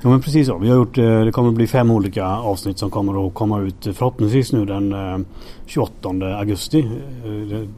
[0.00, 0.58] Ja men precis så.
[0.58, 3.60] Vi har gjort, eh, det kommer att bli fem olika avsnitt som kommer att komma
[3.60, 5.18] ut eh, förhoppningsvis nu den eh,
[5.66, 6.90] 28 augusti.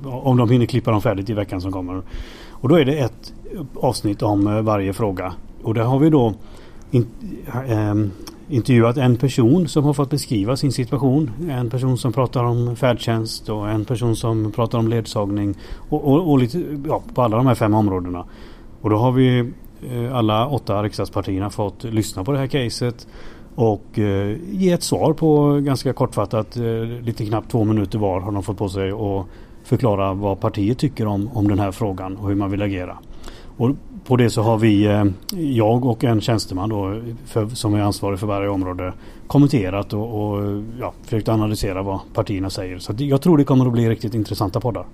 [0.04, 2.02] Om de hinner klippa dem färdigt i veckan som kommer.
[2.50, 3.32] Och då är det ett
[3.74, 5.32] avsnitt om varje fråga.
[5.62, 6.34] Och där har vi då
[6.90, 7.06] in,
[8.48, 11.30] intervjuat en person som har fått beskriva sin situation.
[11.50, 15.54] En person som pratar om färdtjänst och en person som pratar om ledsagning.
[15.88, 18.24] Och, och, och lite, ja, på alla de här fem områdena.
[18.80, 19.52] Och då har vi
[19.90, 23.06] eh, alla åtta riksdagspartierna fått lyssna på det här caset.
[23.54, 26.62] Och eh, ge ett svar på ganska kortfattat, eh,
[27.02, 29.26] lite knappt två minuter var har de fått på sig och
[29.64, 32.98] förklara vad partiet tycker om, om den här frågan och hur man vill agera.
[33.56, 33.70] Och
[34.06, 35.04] på det så har vi, eh,
[35.38, 38.92] jag och en tjänsteman då, för, som är ansvarig för varje område,
[39.26, 42.78] kommenterat och, och ja, försökt analysera vad partierna säger.
[42.78, 44.86] Så jag tror det kommer att bli riktigt intressanta poddar.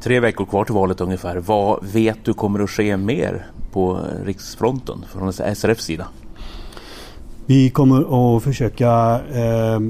[0.00, 1.36] Tre veckor kvar till valet ungefär.
[1.36, 6.06] Vad vet du kommer att ske mer på riksfronten från SRFs sida?
[7.46, 9.80] Vi kommer att försöka eh,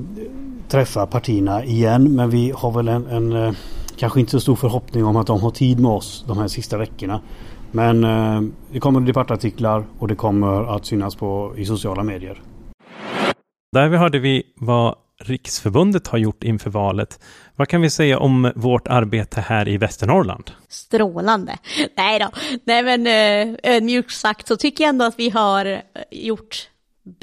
[0.69, 3.53] träffa partierna igen men vi har väl en, en eh,
[3.97, 6.79] kanske inte så stor förhoppning om att de har tid med oss de här sista
[6.79, 7.21] veckorna.
[7.75, 12.43] Men eh, det kommer debattartiklar och det kommer att synas på, i sociala medier.
[13.73, 17.21] Där vi hörde vi vad Riksförbundet har gjort inför valet.
[17.57, 20.51] Vad kan vi säga om vårt arbete här i Västernorrland?
[20.69, 21.59] Strålande.
[21.97, 22.31] Nej då,
[22.65, 26.69] nej men eh, ödmjukt sagt så tycker jag ändå att vi har gjort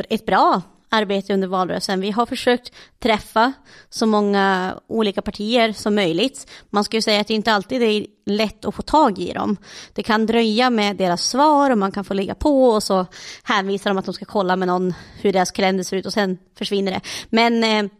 [0.09, 0.61] ett bra
[0.91, 2.01] arbete under valrörelsen.
[2.01, 3.53] Vi har försökt träffa
[3.89, 6.51] så många olika partier som möjligt.
[6.69, 9.57] Man ska ju säga att det inte alltid är lätt att få tag i dem.
[9.93, 13.05] Det kan dröja med deras svar och man kan få ligga på och så
[13.43, 16.37] hänvisar de att de ska kolla med någon hur deras kalender ser ut och sen
[16.57, 17.01] försvinner det.
[17.29, 17.91] Men eh,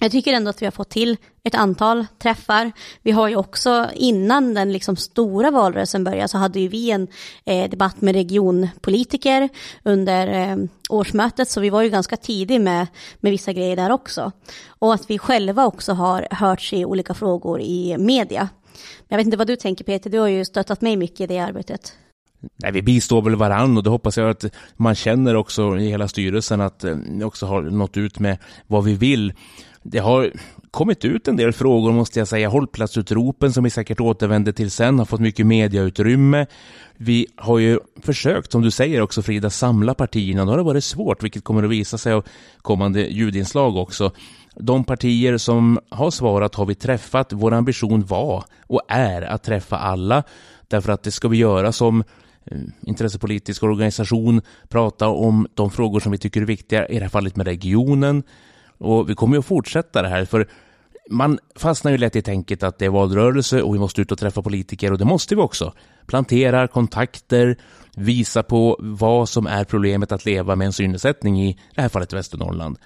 [0.00, 2.72] jag tycker ändå att vi har fått till ett antal träffar.
[3.02, 7.08] Vi har ju också innan den liksom stora valrörelsen började så hade ju vi en
[7.44, 9.48] eh, debatt med regionpolitiker
[9.82, 10.56] under eh,
[10.88, 12.86] årsmötet så vi var ju ganska tidig med,
[13.20, 14.32] med vissa grejer där också.
[14.68, 18.48] Och att vi själva också har hörts i olika frågor i media.
[19.08, 21.38] Jag vet inte vad du tänker Peter, du har ju stöttat mig mycket i det
[21.38, 21.92] arbetet.
[22.62, 24.44] Nej, vi bistår väl varann och det hoppas jag att
[24.76, 28.84] man känner också i hela styrelsen att eh, ni också har nått ut med vad
[28.84, 29.32] vi vill.
[29.82, 30.32] Det har
[30.70, 32.48] kommit ut en del frågor måste jag säga.
[32.48, 36.46] Hållplatsutropen som vi säkert återvänder till sen har fått mycket mediautrymme.
[36.96, 40.44] Vi har ju försökt, som du säger också Frida, samla partierna.
[40.44, 42.24] Då har det varit svårt, vilket kommer att visa sig av
[42.62, 44.12] kommande ljudinslag också.
[44.54, 47.32] De partier som har svarat har vi träffat.
[47.32, 50.22] Vår ambition var och är att träffa alla.
[50.68, 52.04] Därför att det ska vi göra som
[52.44, 57.08] eh, intressepolitisk organisation, prata om de frågor som vi tycker är viktiga, i det här
[57.08, 58.22] fallet med regionen,
[58.80, 60.46] och vi kommer ju att fortsätta det här, för
[61.10, 64.18] man fastnar ju lätt i tänket att det är valrörelse och vi måste ut och
[64.18, 65.72] träffa politiker och det måste vi också.
[66.06, 67.56] Planterar kontakter,
[67.96, 72.12] visa på vad som är problemet att leva med en synnedsättning i det här fallet
[72.12, 72.78] Västernorrland.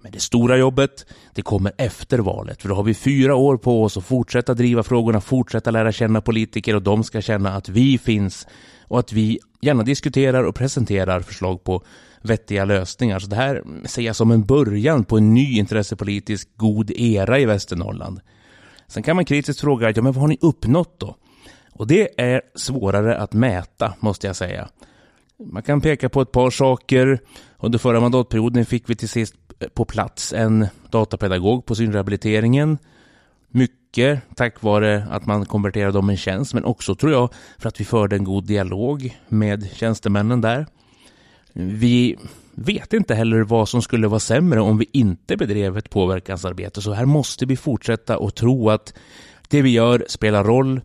[0.00, 3.84] Men det stora jobbet, det kommer efter valet, för då har vi fyra år på
[3.84, 7.98] oss att fortsätta driva frågorna, fortsätta lära känna politiker och de ska känna att vi
[7.98, 8.46] finns
[8.88, 11.82] och att vi gärna diskuterar och presenterar förslag på
[12.22, 13.18] vettiga lösningar.
[13.18, 17.44] Så det här ser jag som en början på en ny intressepolitisk god era i
[17.44, 18.20] Västernorrland.
[18.86, 21.16] Sen kan man kritiskt fråga, ja men vad har ni uppnått då?
[21.72, 24.68] Och det är svårare att mäta, måste jag säga.
[25.38, 27.20] Man kan peka på ett par saker.
[27.58, 29.34] Under förra mandatperioden fick vi till sist
[29.74, 32.78] på plats en datapedagog på synrehabiliteringen.
[33.48, 37.80] Mycket tack vare att man konverterade om en tjänst, men också tror jag för att
[37.80, 40.66] vi förde en god dialog med tjänstemännen där.
[41.52, 42.16] Vi
[42.54, 46.92] vet inte heller vad som skulle vara sämre om vi inte bedrev ett påverkansarbete, så
[46.92, 48.94] här måste vi fortsätta och tro att
[49.48, 50.80] det vi gör spelar roll,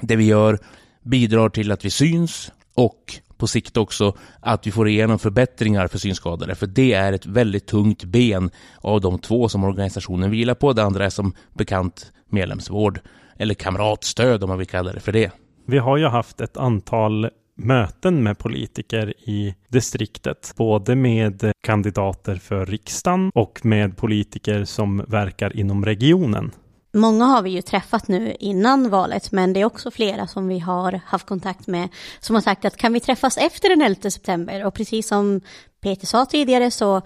[0.00, 0.58] det vi gör
[1.02, 5.98] bidrar till att vi syns och på sikt också att vi får igenom förbättringar för
[5.98, 6.54] synskadade.
[6.54, 10.72] För det är ett väldigt tungt ben av de två som organisationen vilar på.
[10.72, 13.00] Det andra är som bekant medlemsvård
[13.36, 15.30] eller kamratstöd om man vill kalla det för det.
[15.66, 22.66] Vi har ju haft ett antal möten med politiker i distriktet, både med kandidater för
[22.66, 26.52] riksdagen och med politiker som verkar inom regionen.
[26.96, 30.58] Många har vi ju träffat nu innan valet, men det är också flera som vi
[30.58, 31.88] har haft kontakt med
[32.20, 34.66] som har sagt att kan vi träffas efter den 11 september?
[34.66, 35.40] Och precis som
[35.80, 37.02] Peter sa tidigare så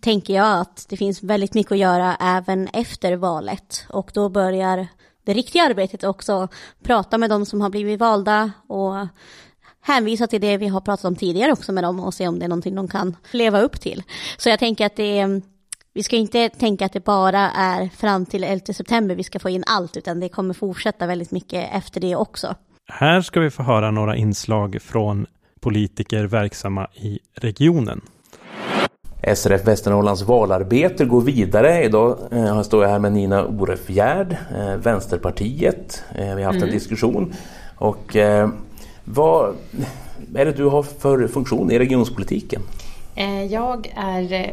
[0.00, 4.86] tänker jag att det finns väldigt mycket att göra även efter valet och då börjar
[5.24, 6.48] det riktiga arbetet också
[6.82, 9.06] prata med de som har blivit valda och
[9.82, 12.44] hänvisa till det vi har pratat om tidigare också med dem och se om det
[12.44, 14.02] är någonting de kan leva upp till.
[14.38, 15.42] Så jag tänker att det är
[15.92, 19.48] vi ska inte tänka att det bara är fram till 11 september vi ska få
[19.48, 22.54] in allt, utan det kommer fortsätta väldigt mycket efter det också.
[22.88, 25.26] Här ska vi få höra några inslag från
[25.60, 28.00] politiker verksamma i regionen.
[29.34, 31.84] SRF Västernorrlands valarbete går vidare.
[31.84, 36.04] Idag eh, står jag här med Nina Orefjärd, eh, Vänsterpartiet.
[36.14, 36.68] Eh, vi har haft mm.
[36.68, 37.34] en diskussion.
[37.76, 38.16] Och
[39.04, 39.56] vad
[40.34, 42.62] är det du har för funktion i regionspolitiken?
[43.14, 44.50] Eh, jag är eh,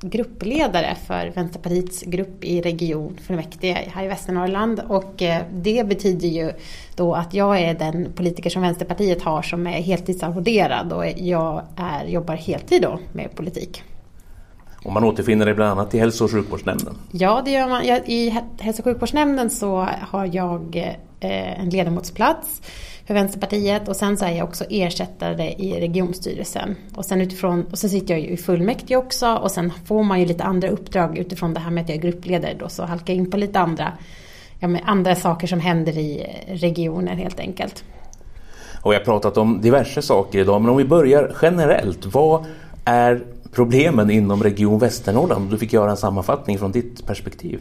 [0.00, 6.52] gruppledare för Vänsterpartiets grupp i region fullmäktige här i Västernorrland och eh, det betyder ju
[6.96, 12.04] då att jag är den politiker som Vänsterpartiet har som är heltidsarvoderad och jag är,
[12.04, 13.82] jobbar heltid då med politik.
[14.84, 16.96] Och man återfinner dig bland annat i hälso och sjukvårdsnämnden?
[17.10, 17.82] Ja, det gör man.
[17.84, 22.60] I hälso och sjukvårdsnämnden så har jag en ledamotsplats.
[23.06, 26.76] För Vänsterpartiet och sen så är jag också ersättare i regionstyrelsen.
[26.94, 30.20] Och sen utifrån, och sen sitter jag ju i fullmäktige också och sen får man
[30.20, 33.14] ju lite andra uppdrag utifrån det här med att jag är gruppledare då så halkar
[33.14, 33.92] jag in på lite andra,
[34.58, 37.84] ja, med andra saker som händer i regionen helt enkelt.
[38.82, 42.06] Och vi har pratat om diverse saker idag, men om vi börjar generellt.
[42.06, 42.44] Vad
[42.84, 45.50] är problemen inom Region Västernorrland?
[45.50, 47.60] Du fick göra en sammanfattning från ditt perspektiv.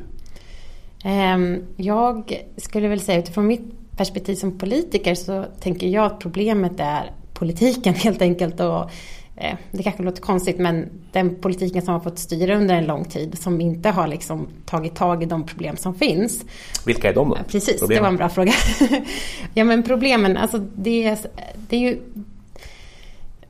[1.03, 6.79] Ehm, jag skulle väl säga utifrån mitt perspektiv som politiker så tänker jag att problemet
[6.79, 8.59] är politiken helt enkelt.
[8.59, 8.89] Och,
[9.35, 13.05] eh, det kanske låter konstigt men den politiken som har fått styra under en lång
[13.05, 16.45] tid som inte har liksom tagit tag i de problem som finns.
[16.85, 17.37] Vilka är de då?
[17.47, 17.97] Precis, problemen.
[17.97, 18.53] det var en bra fråga.
[19.53, 21.17] ja men problemen, alltså det är,
[21.69, 21.99] det är ju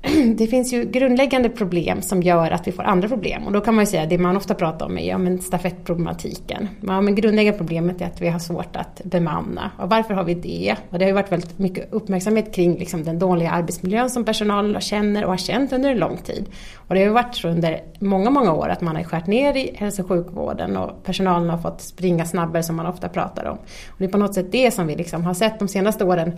[0.35, 3.43] det finns ju grundläggande problem som gör att vi får andra problem.
[3.47, 6.67] Och då kan man ju säga, det man ofta pratar om är ja, men stafettproblematiken.
[6.81, 9.71] Ja, men grundläggande problemet är att vi har svårt att bemanna.
[9.77, 10.75] Och varför har vi det?
[10.89, 14.81] Och det har ju varit väldigt mycket uppmärksamhet kring liksom, den dåliga arbetsmiljön som personalen
[14.81, 16.45] känner och har känt under en lång tid.
[16.75, 19.57] Och det har ju varit så under många, många år att man har skärt ner
[19.57, 23.57] i hälso och sjukvården och personalen har fått springa snabbare som man ofta pratar om.
[23.87, 26.33] Och det är på något sätt det som vi liksom har sett de senaste åren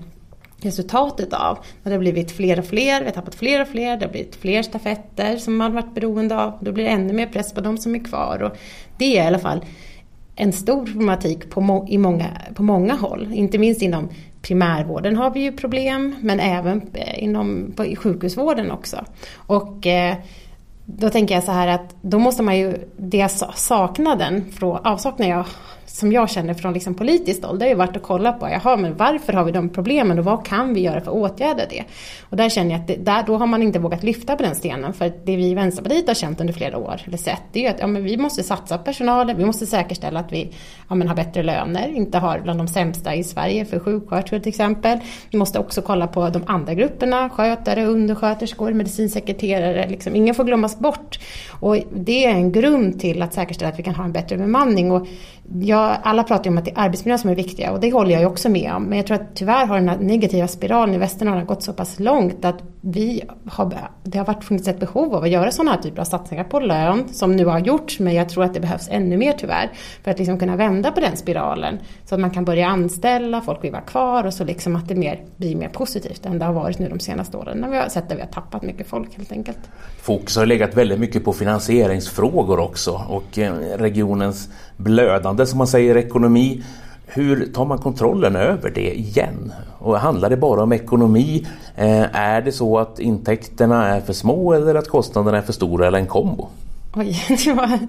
[0.66, 1.58] resultatet av.
[1.84, 4.12] När det har blivit fler och fler, vi har tappat fler och fler, det har
[4.12, 6.54] blivit fler stafetter som man varit beroende av.
[6.62, 8.44] Då blir det ännu mer press på de som är kvar.
[8.44, 8.58] Och
[8.98, 9.66] det är i alla fall
[10.36, 13.30] en stor problematik på, må i många, på många håll.
[13.34, 14.10] Inte minst inom
[14.42, 19.06] primärvården har vi ju problem, men även eh, inom på, i sjukhusvården också.
[19.36, 20.16] Och eh,
[20.86, 25.46] då tänker jag så här att då måste man ju, det saknaden, från, avsaknaden jag
[25.96, 28.78] som jag känner från liksom politiskt håll, det har ju varit att kolla på, jaha
[28.78, 31.84] men varför har vi de problemen och vad kan vi göra för att åtgärda det?
[32.30, 34.56] Och där känner jag att det, där, då har man inte vågat lyfta på den
[34.56, 37.64] stenen, för det vi i Vänsterpartiet har känt under flera år, eller sett, det är
[37.64, 40.54] ju att ja, men vi måste satsa på personalen, vi måste säkerställa att vi
[40.90, 44.50] ja, men har bättre löner, inte har bland de sämsta i Sverige för sjuksköterskor till
[44.50, 45.00] exempel.
[45.30, 50.80] Vi måste också kolla på de andra grupperna, skötare, undersköterskor, medicinsekreterare, liksom, ingen får glömmas
[50.80, 51.20] bort.
[51.60, 54.92] Och det är en grund till att säkerställa att vi kan ha en bättre bemanning.
[54.92, 55.08] Och
[55.62, 58.12] jag, alla pratar ju om att det är arbetsmiljön som är viktiga och det håller
[58.12, 58.84] jag ju också med om.
[58.84, 62.00] Men jag tror att tyvärr har den här negativa spiralen i Västernorrland gått så pass
[62.00, 65.82] långt att vi har, det har varit funnits ett behov av att göra sådana här
[65.82, 68.88] typer av satsningar på lön som nu har gjorts men jag tror att det behövs
[68.92, 69.72] ännu mer tyvärr
[70.04, 73.64] för att liksom kunna vända på den spiralen så att man kan börja anställa, folk
[73.64, 76.54] vill vara kvar och så liksom att det mer, blir mer positivt än det har
[76.54, 79.18] varit nu de senaste åren när vi har sett att vi har tappat mycket folk
[79.18, 79.60] helt enkelt.
[80.02, 85.98] Fokus har legat väldigt mycket på finansieringsfrågor också och eh, regionens blödande som man säger
[85.98, 86.64] ekonomi.
[87.06, 89.54] Hur tar man kontrollen över det igen?
[89.80, 91.48] Och handlar det bara om ekonomi?
[91.76, 95.88] Eh, är det så att intäkterna är för små eller att kostnaderna är för stora
[95.88, 96.48] eller en kombo?
[96.98, 97.80] Oj, det, var,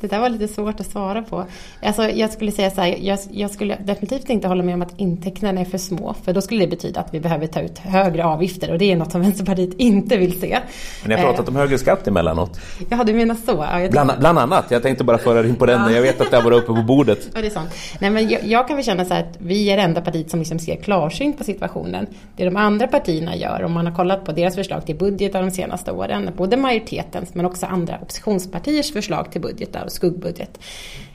[0.00, 1.44] det där var lite svårt att svara på.
[1.82, 5.00] Alltså, jag skulle säga så här, jag, jag, skulle definitivt inte hålla med om att
[5.00, 6.14] intäkterna är för små.
[6.24, 8.96] För då skulle det betyda att vi behöver ta ut högre avgifter och det är
[8.96, 10.58] något som Vänsterpartiet inte vill se.
[11.02, 12.60] Men ni har pratat eh, om högre skatt emellanåt.
[12.90, 13.66] Ja, du menar så?
[13.72, 15.80] Ja, bland, bland, annat, jag tänkte bara föra in på den.
[15.80, 15.90] Ja.
[15.90, 17.28] Jag vet att det har varit uppe på bordet.
[17.34, 17.70] Ja, det är sant.
[18.00, 20.30] Nej, men jag, jag kan väl känna så här att vi är det enda partiet
[20.30, 22.06] som liksom ser klarsynt på situationen.
[22.36, 25.50] Det de andra partierna gör, om man har kollat på deras förslag till budget de
[25.50, 30.60] senaste åren, både majoritetens men också andra oppositions partiers förslag till budgetar och skuggbudget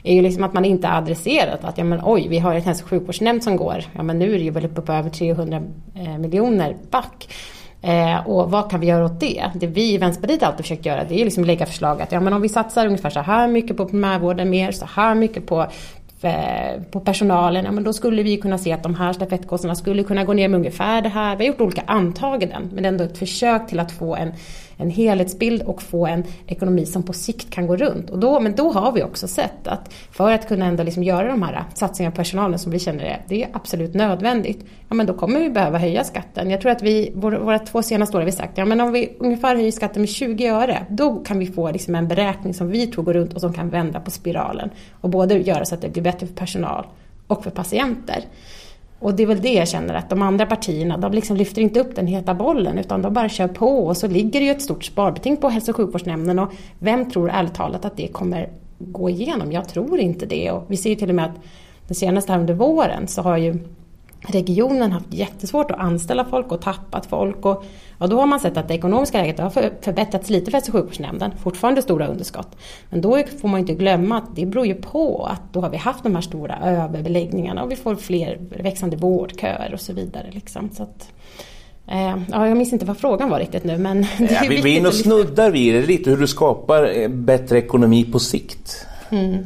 [0.02, 2.84] är ju liksom att man inte adresserat att ja men oj, vi har en hälso
[2.84, 5.62] och sjukvårdsnämnd som går, ja men nu är det ju väl uppe på över 300
[5.94, 7.28] eh, miljoner back.
[7.82, 9.50] Eh, och vad kan vi göra åt det?
[9.54, 12.32] Det vi i Vänsterpartiet alltid försökt göra det är liksom lägga förslag att ja, men
[12.32, 15.66] om vi satsar ungefär så här mycket på primärvården mer, så här mycket på
[16.22, 20.02] eh, på personalen, ja, men då skulle vi kunna se att de här stafettkostnaderna skulle
[20.02, 21.36] kunna gå ner med ungefär det här.
[21.36, 24.32] Vi har gjort olika antaganden men ändå ett försök till att få en
[24.78, 28.10] en helhetsbild och få en ekonomi som på sikt kan gå runt.
[28.10, 31.28] Och då, men då har vi också sett att för att kunna ändå liksom göra
[31.28, 34.64] de här satsningarna på personalen som vi känner är, det är absolut nödvändigt.
[34.88, 36.50] Ja men då kommer vi behöva höja skatten.
[36.50, 39.16] Jag tror att vi, våra två senaste år har vi sagt, ja men om vi
[39.18, 42.86] ungefär höjer skatten med 20 öre, då kan vi få liksom en beräkning som vi
[42.86, 44.70] tror går runt och som kan vända på spiralen.
[45.00, 46.86] Och både göra så att det blir bättre för personal
[47.26, 48.24] och för patienter.
[49.00, 51.80] Och det är väl det jag känner att de andra partierna, de liksom lyfter inte
[51.80, 54.62] upp den heta bollen utan de bara kör på och så ligger det ju ett
[54.62, 59.10] stort sparbeting på hälso och sjukvårdsnämnden och vem tror ärligt talat att det kommer gå
[59.10, 59.52] igenom?
[59.52, 61.40] Jag tror inte det och vi ser ju till och med att
[61.88, 63.58] det senaste här under våren så har ju
[64.20, 67.46] regionen haft jättesvårt att anställa folk och tappat folk.
[67.46, 67.64] Och,
[67.98, 69.50] ja, då har man sett att det ekonomiska läget har
[69.82, 71.30] förbättrats lite för hälso och sjukvårdsnämnden.
[71.42, 72.56] Fortfarande stora underskott.
[72.90, 75.76] Men då får man inte glömma att det beror ju på att då har vi
[75.76, 80.26] haft de här stora överbeläggningarna och vi får fler växande vårdköer och så vidare.
[80.30, 80.70] Liksom.
[80.72, 81.12] Så att,
[81.86, 84.06] eh, ja, jag minns inte vad frågan var riktigt nu men...
[84.18, 88.04] Ja, vi är inne och snuddar vid det lite hur du skapar eh, bättre ekonomi
[88.12, 88.86] på sikt.
[89.10, 89.44] Mm.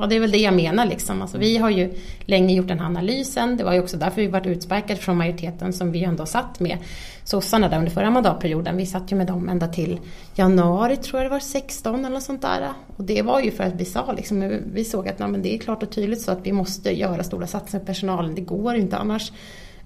[0.00, 1.22] Ja, det är väl det jag menar liksom.
[1.22, 3.56] Alltså, vi har ju länge gjort den här analysen.
[3.56, 6.78] Det var ju också därför vi varit utsparkade från majoriteten som vi ändå satt med
[7.24, 8.76] sossarna där under förra mandatperioden.
[8.76, 10.00] Vi satt ju med dem ända till
[10.34, 12.68] januari tror jag det var, 16 eller sånt där.
[12.96, 15.54] Och det var ju för att vi sa liksom, vi såg att nej, men det
[15.54, 18.34] är klart och tydligt så att vi måste göra stora satsningar på personalen.
[18.34, 19.32] Det går inte annars.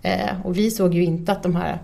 [0.02, 1.78] Eh, och vi såg ju inte att de här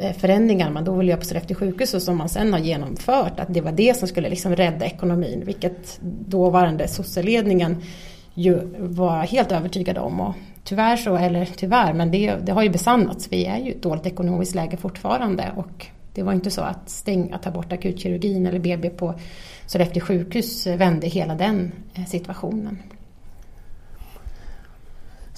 [0.00, 3.40] Eh, förändringar man då ville göra på Sollefteå sjukhus och som man sen har genomfört,
[3.40, 7.76] att det var det som skulle liksom rädda ekonomin, vilket dåvarande sosseledningen
[8.34, 10.20] ju var helt övertygad om.
[10.20, 10.34] Och
[10.64, 13.28] tyvärr så, eller tyvärr, men det, det har ju besannats.
[13.30, 16.90] Vi är ju i ett dåligt ekonomiskt läge fortfarande och det var inte så att
[16.90, 19.14] stänga, ta bort akutkirurgin eller BB på
[19.66, 22.78] Sollefteå sjukhus vände hela den eh, situationen.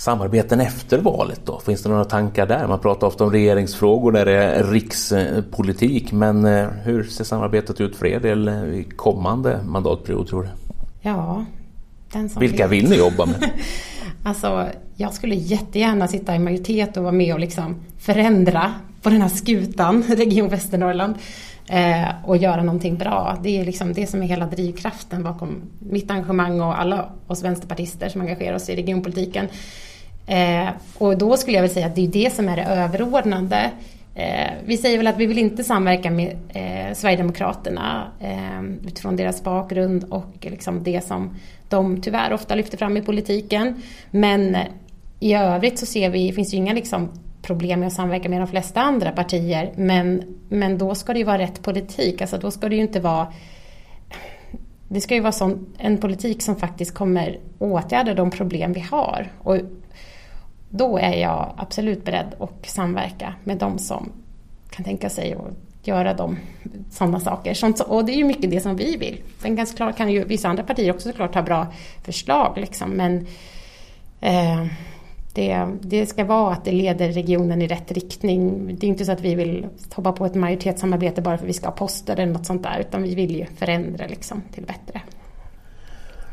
[0.02, 1.60] Samarbeten efter valet då?
[1.60, 2.66] Finns det några tankar där?
[2.66, 7.96] Man pratar ofta om regeringsfrågor där det är rikspolitik, men eh, hur ser samarbetet ut
[7.96, 10.48] för er del i kommande mandatperiod tror du?
[11.00, 11.44] Ja,
[12.38, 13.50] Vilka vill ni jobba med?
[14.24, 19.20] alltså, jag skulle jättegärna sitta i majoritet och vara med och liksom förändra på den
[19.20, 21.14] här skutan, Region Västernorrland.
[21.68, 23.38] Eh, och göra någonting bra.
[23.42, 28.08] Det är liksom det som är hela drivkraften bakom mitt engagemang och alla oss vänsterpartister
[28.08, 29.48] som engagerar oss i regionpolitiken.
[30.26, 30.68] Eh,
[30.98, 33.70] och då skulle jag väl säga att det är det som är det överordnade.
[34.14, 39.44] Eh, vi säger väl att vi vill inte samverka med eh, Sverigedemokraterna eh, utifrån deras
[39.44, 41.36] bakgrund och liksom det som
[41.68, 43.82] de tyvärr ofta lyfter fram i politiken.
[44.10, 44.56] Men
[45.20, 47.08] i övrigt så ser vi, finns ju inga liksom
[47.42, 49.72] problem med att samverka med de flesta andra partier.
[49.76, 52.20] Men, men då ska det ju vara rätt politik.
[52.20, 53.32] Alltså då ska det ju inte vara
[54.92, 59.32] det ska ju vara sån, en politik som faktiskt kommer åtgärda de problem vi har.
[59.38, 59.58] Och
[60.68, 64.12] då är jag absolut beredd att samverka med de som
[64.70, 66.38] kan tänka sig att göra de,
[66.90, 67.54] sådana saker.
[67.54, 69.20] Sånt, och det är ju mycket det som vi vill.
[69.38, 71.66] Sen ganska klart kan ju vissa andra partier också såklart ha bra
[72.04, 73.26] förslag liksom, men
[74.20, 74.66] eh,
[75.32, 78.66] det, det ska vara att det leder regionen i rätt riktning.
[78.78, 81.52] Det är inte så att vi vill hoppa på ett majoritetssamarbete bara för att vi
[81.52, 85.00] ska ha poster eller något sånt där, utan vi vill ju förändra liksom till bättre.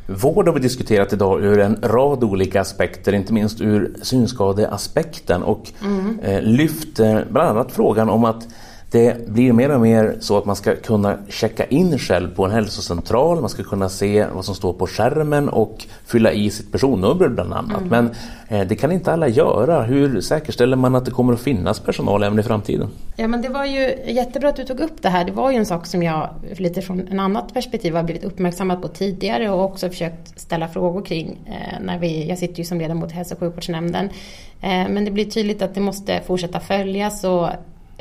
[0.08, 5.72] Vård har vi diskuterat idag ur en rad olika aspekter, inte minst ur synskadeaspekten och
[5.84, 6.20] mm.
[6.20, 8.47] eh, lyft bland annat frågan om att
[8.92, 12.52] det blir mer och mer så att man ska kunna checka in själv på en
[12.52, 17.28] hälsocentral, man ska kunna se vad som står på skärmen och fylla i sitt personnummer
[17.28, 17.82] bland annat.
[17.82, 17.90] Mm.
[17.90, 18.10] Men
[18.48, 19.84] eh, det kan inte alla göra.
[19.84, 22.90] Hur säkerställer man att det kommer att finnas personal även i framtiden?
[23.16, 25.26] Ja men det var ju jättebra att du tog upp det här.
[25.26, 28.82] Det var ju en sak som jag lite från en annat perspektiv har blivit uppmärksammad
[28.82, 31.40] på tidigare och också försökt ställa frågor kring.
[31.46, 34.10] Eh, när vi, jag sitter ju som ledamot i hälso och sjukvårdsnämnden.
[34.62, 37.50] Eh, men det blir tydligt att det måste fortsätta följas och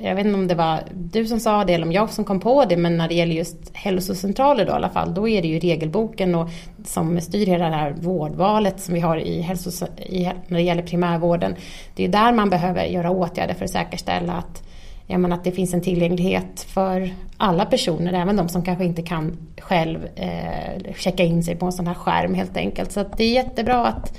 [0.02, 2.40] jag vet inte om det var du som sa det eller om jag som kom
[2.40, 5.48] på det, men när det gäller just hälsocentraler då i alla fall, då är det
[5.48, 6.48] ju regelboken och,
[6.84, 10.82] som styr hela det här vårdvalet som vi har i hälsos, i, när det gäller
[10.82, 11.56] primärvården.
[11.94, 14.62] Det är där man behöver göra åtgärder för att säkerställa att,
[15.06, 19.36] ja, att det finns en tillgänglighet för alla personer, även de som kanske inte kan
[19.60, 22.92] själv eh, checka in sig på en sån här skärm helt enkelt.
[22.92, 24.18] Så det är jättebra att,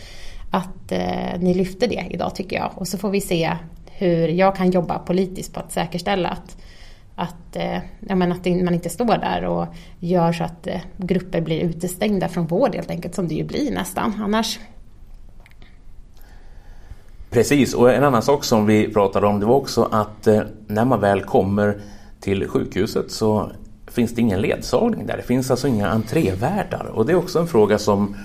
[0.52, 2.72] att eh, ni lyfter det idag tycker jag.
[2.76, 3.52] Och så får vi se
[4.00, 6.58] hur jag kan jobba politiskt på att säkerställa att,
[7.16, 7.78] att, eh,
[8.08, 9.68] ja, men att man inte står där och
[10.00, 13.72] gör så att eh, grupper blir utestängda från vård helt enkelt, som det ju blir
[13.72, 14.60] nästan annars.
[17.30, 20.86] Precis, och en annan sak som vi pratade om det var också att eh, när
[20.86, 21.82] man väl kommer
[22.20, 23.52] till sjukhuset så
[23.88, 25.18] finns det ingen ledsagning där.
[25.18, 28.16] Det finns alltså inga entrévärdar och det är också en fråga som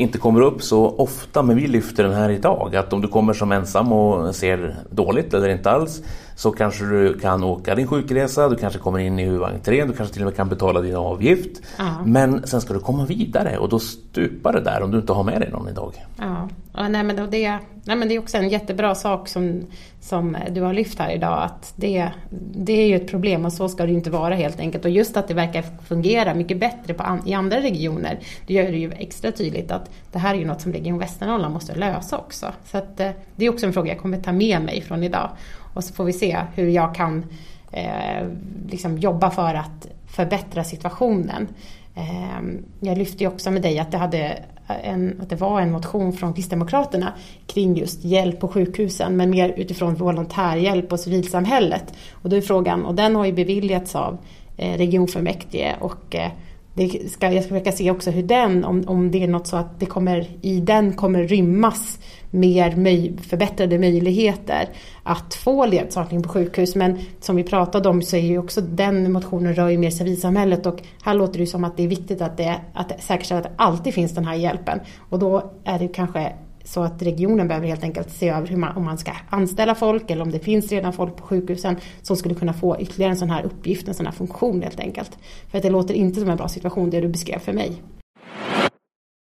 [0.00, 2.76] inte kommer upp så ofta, men vi lyfter den här idag.
[2.76, 6.02] Att om du kommer som ensam och ser dåligt eller inte alls
[6.40, 10.14] så kanske du kan åka din sjukresa, du kanske kommer in i huvudentrén, du kanske
[10.14, 11.62] till och med kan betala din avgift.
[11.78, 12.02] Ja.
[12.04, 15.24] Men sen ska du komma vidare och då stupar det där om du inte har
[15.24, 15.94] med dig någon idag.
[16.18, 19.66] Ja, ja nej, men det, nej, men det är också en jättebra sak som,
[20.00, 21.42] som du har lyft här idag.
[21.42, 22.10] Att det,
[22.54, 24.84] det är ju ett problem och så ska det inte vara helt enkelt.
[24.84, 28.78] Och just att det verkar fungera mycket bättre på, i andra regioner, det gör det
[28.78, 32.46] ju extra tydligt att det här är ju något som Region Västernorrland måste lösa också.
[32.64, 35.30] Så att, eh, det är också en fråga jag kommer ta med mig från idag.
[35.74, 37.26] Och så får vi se hur jag kan
[37.72, 38.26] eh,
[38.68, 41.48] liksom jobba för att förbättra situationen.
[41.94, 42.40] Eh,
[42.80, 44.38] jag lyfte ju också med dig att det, hade
[44.82, 47.12] en, att det var en motion från Kristdemokraterna
[47.46, 51.94] kring just hjälp på sjukhusen men mer utifrån volontärhjälp och civilsamhället.
[52.12, 54.18] Och då är frågan, och den har ju beviljats av
[54.56, 56.30] eh, regionfullmäktige och eh,
[56.74, 59.56] det ska, jag ska försöka se också hur den, om, om det är något så
[59.56, 61.98] att det kommer, i den kommer rymmas
[62.30, 64.68] mer möj, förbättrade möjligheter
[65.02, 66.74] att få ledsagning på sjukhus.
[66.74, 70.66] Men som vi pratade om så är ju också den motionen rör ju mer civilsamhället
[70.66, 73.52] och här låter det som att det är viktigt att, det, att säkerställa att det
[73.56, 74.80] alltid finns den här hjälpen.
[74.98, 76.32] Och då är det kanske
[76.64, 80.10] så att regionen behöver helt enkelt se över hur man, om man ska anställa folk
[80.10, 83.30] eller om det finns redan folk på sjukhusen som skulle kunna få ytterligare en sån
[83.30, 85.18] här uppgift, en sån här funktion helt enkelt.
[85.50, 87.82] För att det låter inte som en bra situation det du beskrev för mig.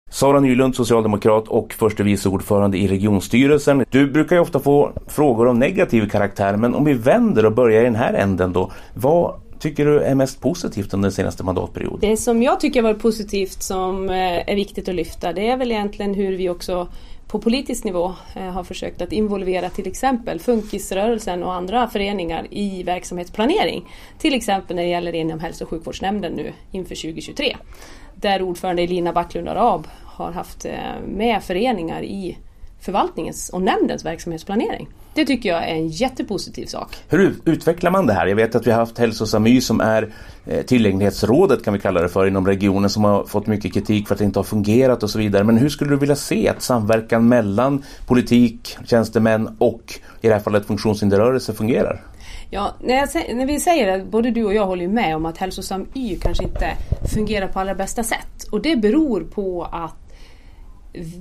[0.10, 3.86] Sara Nylund, socialdemokrat och förste vice ordförande i regionstyrelsen.
[3.90, 7.82] Du brukar ju ofta få frågor av negativ karaktär, men om vi vänder och börjar
[7.82, 8.72] i den här änden då.
[8.94, 12.00] Vad tycker du är mest positivt under den senaste mandatperioden?
[12.10, 15.72] Det som jag tycker var positivt som eh, är viktigt att lyfta det är väl
[15.72, 16.88] egentligen hur vi också
[17.28, 22.84] på politisk nivå eh, har försökt att involvera till exempel funkisrörelsen och andra föreningar i
[22.84, 23.86] verksamhetsplanering.
[24.18, 27.56] Till exempel när det gäller inom hälso och sjukvårdsnämnden nu inför 2023.
[28.22, 30.72] Där ordförande Elina Backlund Arab har haft eh,
[31.08, 32.38] med föreningar i
[32.82, 34.88] förvaltningens och nämndens verksamhetsplanering.
[35.14, 36.96] Det tycker jag är en jättepositiv sak.
[37.10, 38.28] Hur utvecklar man det här?
[38.28, 40.14] Jag vet att vi har haft Hälsosamy som är
[40.46, 44.16] eh, tillgänglighetsrådet kan vi kalla det för inom regionen som har fått mycket kritik för
[44.16, 45.44] att det inte har fungerat och så vidare.
[45.44, 50.42] Men hur skulle du vilja se att samverkan mellan politik, tjänstemän och i det här
[50.42, 52.02] fallet funktionshinderrörelse fungerar?
[52.52, 55.38] Ja, när, jag, när, vi säger det, både du och jag håller med om att
[55.38, 56.72] hälsosam Y kanske inte
[57.14, 58.44] fungerar på allra bästa sätt.
[58.52, 59.96] Och det beror på att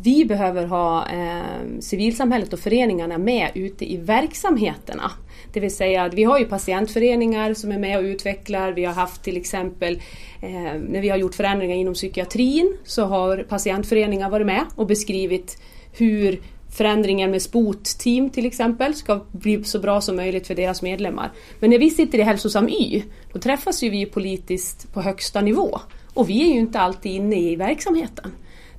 [0.02, 5.10] vi behöver ha eh, civilsamhället och föreningarna med ute i verksamheterna.
[5.52, 8.72] Det vill säga att vi har ju patientföreningar som är med och utvecklar.
[8.72, 10.02] Vi har haft till exempel
[10.42, 15.62] eh, när vi har gjort förändringar inom psykiatrin så har patientföreningar varit med och beskrivit
[15.92, 16.40] hur
[16.78, 21.32] förändringen med SPOT-team till exempel ska bli så bra som möjligt för deras medlemmar.
[21.60, 23.02] Men när vi sitter i Hälsosam Y,
[23.32, 25.80] då träffas ju vi politiskt på högsta nivå.
[26.14, 28.32] Och vi är ju inte alltid inne i verksamheten.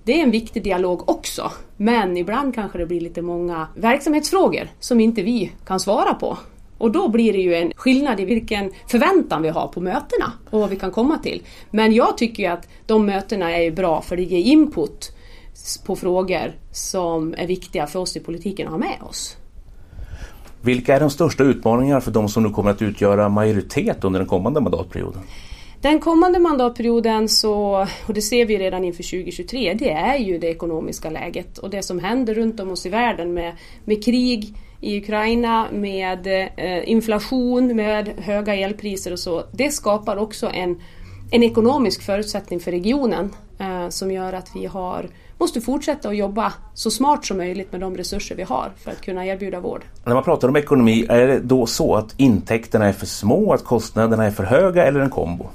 [0.03, 4.99] Det är en viktig dialog också, men ibland kanske det blir lite många verksamhetsfrågor som
[4.99, 6.37] inte vi kan svara på.
[6.77, 10.59] Och då blir det ju en skillnad i vilken förväntan vi har på mötena och
[10.59, 11.41] vad vi kan komma till.
[11.71, 15.11] Men jag tycker ju att de mötena är bra för det ger input
[15.85, 19.37] på frågor som är viktiga för oss i politiken att ha med oss.
[20.61, 24.29] Vilka är de största utmaningarna för de som nu kommer att utgöra majoritet under den
[24.29, 25.21] kommande mandatperioden?
[25.81, 30.47] Den kommande mandatperioden, så, och det ser vi redan inför 2023, det är ju det
[30.47, 33.55] ekonomiska läget och det som händer runt om oss i världen med,
[33.85, 39.43] med krig i Ukraina, med eh, inflation, med höga elpriser och så.
[39.51, 40.81] Det skapar också en,
[41.31, 45.09] en ekonomisk förutsättning för regionen eh, som gör att vi har
[45.39, 49.01] måste fortsätta att jobba så smart som möjligt med de resurser vi har för att
[49.01, 49.85] kunna erbjuda vård.
[50.03, 53.63] När man pratar om ekonomi, är det då så att intäkterna är för små, att
[53.63, 55.45] kostnaderna är för höga eller en kombo?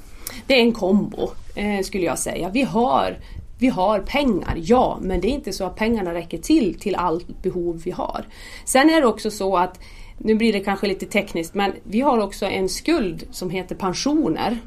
[0.47, 2.49] Det är en kombo eh, skulle jag säga.
[2.49, 3.17] Vi har,
[3.59, 7.43] vi har pengar, ja, men det är inte så att pengarna räcker till till allt
[7.43, 8.25] behov vi har.
[8.65, 9.79] Sen är det också så att,
[10.17, 14.57] nu blir det kanske lite tekniskt, men vi har också en skuld som heter pensioner.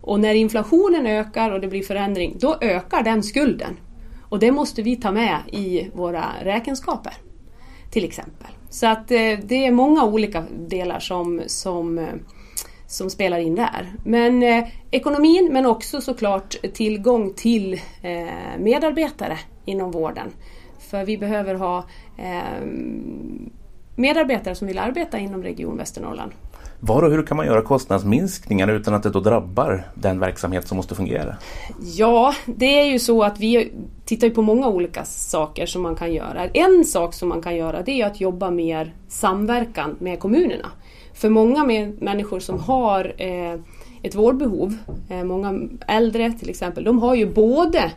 [0.00, 3.76] Och när inflationen ökar och det blir förändring, då ökar den skulden.
[4.28, 7.12] Och det måste vi ta med i våra räkenskaper.
[7.90, 8.48] Till exempel.
[8.70, 12.14] Så att eh, det är många olika delar som, som eh,
[12.86, 13.92] som spelar in där.
[14.04, 20.30] Men eh, ekonomin men också såklart tillgång till eh, medarbetare inom vården.
[20.78, 21.84] För vi behöver ha
[22.18, 22.66] eh,
[23.96, 26.32] medarbetare som vill arbeta inom Region Västernorrland.
[26.80, 30.76] Var och hur kan man göra kostnadsminskningar utan att det då drabbar den verksamhet som
[30.76, 31.36] måste fungera?
[31.96, 33.72] Ja, det är ju så att vi
[34.04, 36.48] tittar på många olika saker som man kan göra.
[36.48, 40.70] En sak som man kan göra det är att jobba mer samverkan med kommunerna.
[41.14, 43.60] För många med människor som har eh,
[44.02, 44.76] ett vårdbehov,
[45.08, 47.92] eh, många äldre till exempel, de har ju både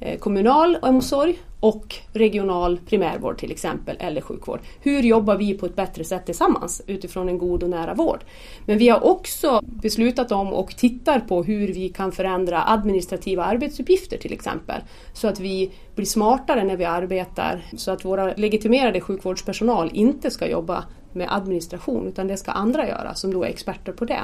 [0.00, 4.60] Eh, kommunal omsorg och regional primärvård till exempel, eller sjukvård.
[4.80, 8.24] Hur jobbar vi på ett bättre sätt tillsammans utifrån en god och nära vård?
[8.66, 14.16] Men vi har också beslutat om och tittar på hur vi kan förändra administrativa arbetsuppgifter
[14.16, 14.80] till exempel.
[15.12, 20.48] Så att vi blir smartare när vi arbetar, så att våra legitimerade sjukvårdspersonal inte ska
[20.48, 24.20] jobba med administration utan det ska andra göra som då är experter på det.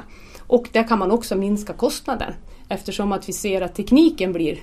[0.46, 2.32] Och där kan man också minska kostnaden
[2.68, 4.58] eftersom att vi ser att tekniken blir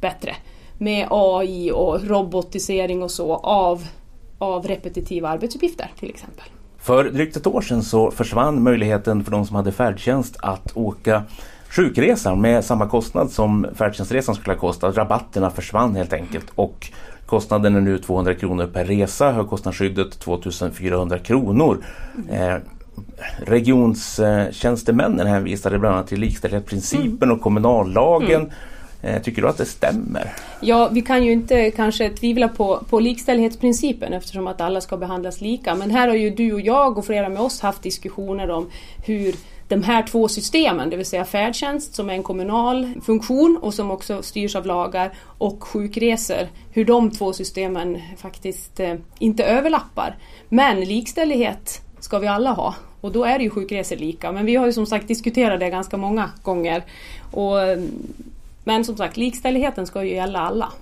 [0.00, 0.36] bättre
[0.78, 3.86] med AI och robotisering och så av,
[4.38, 6.44] av repetitiva arbetsuppgifter till exempel.
[6.78, 11.22] För drygt ett år sedan så försvann möjligheten för de som hade färdtjänst att åka
[11.70, 14.96] sjukresan med samma kostnad som färdtjänstresan skulle ha kostat.
[14.96, 16.92] Rabatterna försvann helt enkelt och
[17.26, 21.84] kostnaden är nu 200 kronor per resa, högkostnadsskyddet 2400 kronor.
[22.30, 22.56] Eh,
[23.38, 28.40] regionstjänstemännen hänvisade bland annat till likställighetsprincipen och kommunallagen.
[28.40, 28.52] Mm.
[29.02, 30.32] Eh, tycker du att det stämmer?
[30.60, 35.40] Ja, vi kan ju inte kanske tvivla på, på likställighetsprincipen eftersom att alla ska behandlas
[35.40, 35.74] lika.
[35.74, 38.70] Men här har ju du och jag och flera med oss haft diskussioner om
[39.06, 39.34] hur
[39.68, 43.90] de här två systemen, det vill säga färdtjänst som är en kommunal funktion och som
[43.90, 50.16] också styrs av lagar och sjukresor, hur de två systemen faktiskt eh, inte överlappar.
[50.48, 54.32] Men likställighet ska vi alla ha och då är det ju sjukresor lika.
[54.32, 56.82] Men vi har ju som sagt diskuterat det ganska många gånger.
[57.30, 57.58] Och,
[58.64, 60.72] men som sagt, likställigheten ska ju gälla alla.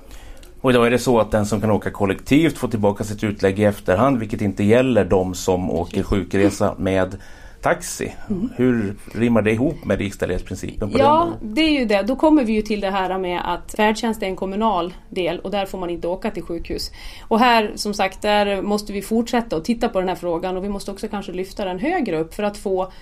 [0.61, 3.59] Och idag är det så att den som kan åka kollektivt får tillbaka sitt utlägg
[3.59, 7.17] i efterhand vilket inte gäller de som åker sjukresa med
[7.63, 8.15] taxi.
[8.31, 8.51] Mm.
[8.57, 10.91] Hur rimmar det ihop med likställighetsprincipen?
[10.91, 11.55] På Ja, den?
[11.55, 12.03] det är ju det.
[12.03, 15.51] Då kommer vi ju till det här med att färdtjänst är en kommunal del och
[15.51, 16.91] där får man inte åka till sjukhus.
[17.29, 20.65] Och här, som sagt, där måste vi fortsätta att titta på den här frågan och
[20.65, 22.93] vi måste också kanske lyfta den högre upp för att få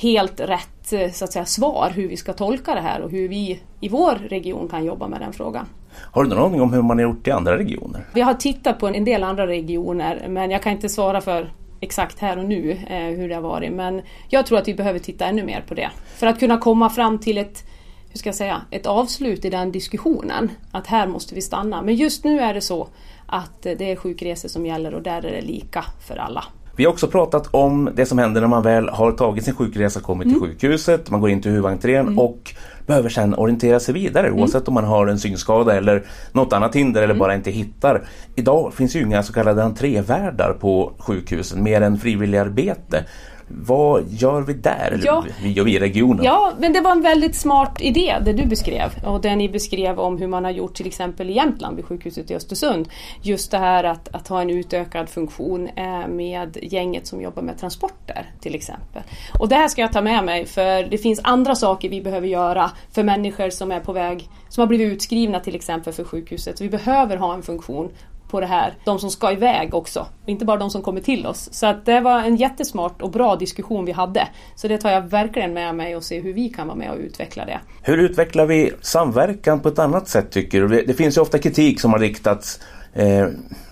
[0.00, 3.28] helt rätt eh, så att säga, svar hur vi ska tolka det här och hur
[3.28, 5.66] vi i vår region kan jobba med den frågan.
[6.12, 8.04] Har du någon aning om hur man har gjort i andra regioner?
[8.14, 12.18] Vi har tittat på en del andra regioner men jag kan inte svara för exakt
[12.18, 13.72] här och nu eh, hur det har varit.
[13.72, 15.90] Men jag tror att vi behöver titta ännu mer på det.
[16.16, 17.64] För att kunna komma fram till ett,
[18.10, 20.50] hur ska jag säga, ett avslut i den diskussionen.
[20.72, 21.82] Att här måste vi stanna.
[21.82, 22.88] Men just nu är det så
[23.26, 26.44] att eh, det är sjukresor som gäller och där är det lika för alla.
[26.80, 30.00] Vi har också pratat om det som händer när man väl har tagit sin sjukresa
[30.00, 30.40] kommit Mm.
[30.40, 31.10] till sjukhuset.
[31.10, 32.54] Man går in till huvudentrén och
[32.86, 34.40] behöver sedan orientera sig vidare Mm.
[34.40, 36.02] oavsett om man har en synskada eller
[36.32, 38.02] något annat hinder eller bara inte hittar.
[38.34, 43.04] Idag finns ju inga så kallade entrévärdar på sjukhusen mer än frivilligarbete.
[43.52, 44.90] Vad gör vi där?
[44.92, 45.24] Eller Ja.
[45.42, 46.24] Vi och vi i regionen.
[46.24, 50.00] Ja, men det var en väldigt smart idé det du beskrev och det ni beskrev
[50.00, 52.88] om hur man har gjort till exempel i Jämtland vid sjukhuset i Östersund.
[53.22, 57.58] Just det här att, att ha en utökad funktion eh, med gänget som jobbar med
[57.58, 59.02] transporter till exempel.
[59.38, 62.28] Och det här ska jag ta med mig för det finns andra saker vi behöver
[62.28, 66.60] göra för människor som är på väg, som har blivit utskrivna till exempel för sjukhuset.
[66.60, 67.90] Vi behöver ha en funktion
[68.30, 68.74] på det här.
[68.84, 71.48] De som ska iväg också, inte bara de som kommer till oss.
[71.52, 74.28] Så att det var en jättesmart och bra diskussion vi hade.
[74.54, 76.98] Så det tar jag verkligen med mig och ser hur vi kan vara med och
[76.98, 77.60] utveckla det.
[77.82, 80.84] Hur utvecklar vi samverkan på ett annat sätt tycker du?
[80.86, 82.60] Det finns ju ofta kritik som har riktats
[82.92, 83.28] eh,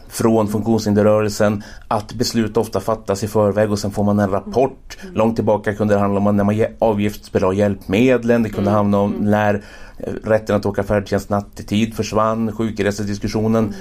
[0.09, 4.98] från funktionshinderrörelsen att beslut ofta fattas i förväg och sen får man en rapport.
[5.14, 8.42] Långt tillbaka kunde det handla om när man avgiftsbelade hjälpmedlen.
[8.42, 9.54] Det kunde handla om när
[9.98, 13.74] eh, rätten att åka färdtjänst nattetid försvann, sjukresediskussionen.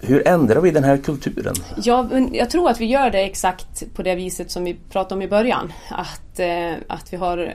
[0.00, 1.54] Hur ändrar vi den här kulturen?
[1.76, 5.14] Ja, men jag tror att vi gör det exakt på det viset som vi pratade
[5.14, 5.72] om i början.
[5.90, 7.54] Att, eh, att vi har eh,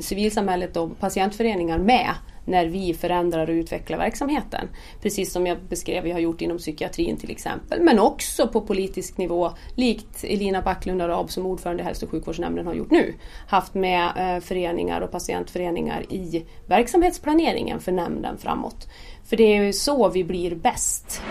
[0.00, 2.14] civilsamhället och patientföreningar med
[2.44, 4.68] när vi förändrar och utvecklar verksamheten.
[5.02, 7.82] Precis som jag beskrev vi har gjort inom psykiatrin till exempel.
[7.82, 12.66] Men också på politisk nivå, likt Elina Backlund Arab som ordförande i Hälso och sjukvårdsnämnden
[12.66, 13.14] har gjort nu.
[13.48, 18.88] Haft med eh, föreningar och patientföreningar i verksamhetsplaneringen för nämnden framåt.
[19.24, 21.22] För det är ju så vi blir bäst.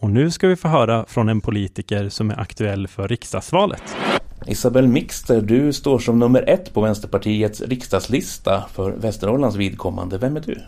[0.00, 3.82] Och nu ska vi få höra från en politiker som är aktuell för riksdagsvalet.
[4.46, 10.18] Isabel Mixter, du står som nummer ett på Vänsterpartiets riksdagslista för Västernorrlands vidkommande.
[10.18, 10.58] Vem är du?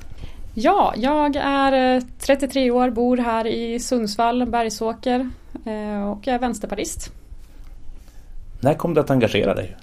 [0.54, 5.30] Ja, jag är eh, 33 år, bor här i Sundsvall, Bergsåker
[5.64, 7.12] eh, och är vänsterpartist.
[8.60, 9.76] När kom du att engagera dig?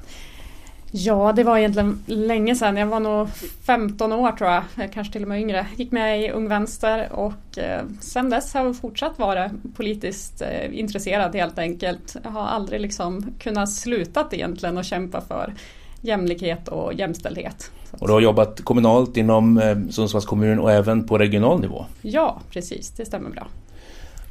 [0.92, 2.78] Ja, det var egentligen länge sedan.
[2.78, 3.28] Jag var nog
[3.66, 4.64] 15 år tror jag,
[4.94, 5.68] kanske till och med yngre.
[5.76, 10.80] Gick med i Ung Vänster och eh, sen dess har jag fortsatt vara politiskt eh,
[10.80, 12.16] intresserad helt enkelt.
[12.24, 15.54] Jag har aldrig liksom kunnat slutat egentligen att kämpa för
[16.02, 17.72] jämlikhet och jämställdhet.
[17.92, 21.86] Och du har jobbat kommunalt inom eh, Sundsvalls kommun och även på regional nivå.
[22.02, 23.48] Ja, precis, det stämmer bra.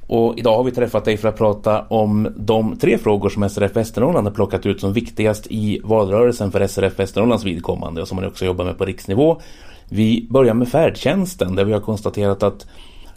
[0.08, 3.76] Och idag har vi träffat dig för att prata om de tre frågor som SRF
[3.76, 8.26] Västernorrland har plockat ut som viktigast i valrörelsen för SRF Västernorrlands vidkommande och som man
[8.26, 9.40] också jobbar med på riksnivå.
[9.88, 12.66] Vi börjar med färdtjänsten där vi har konstaterat att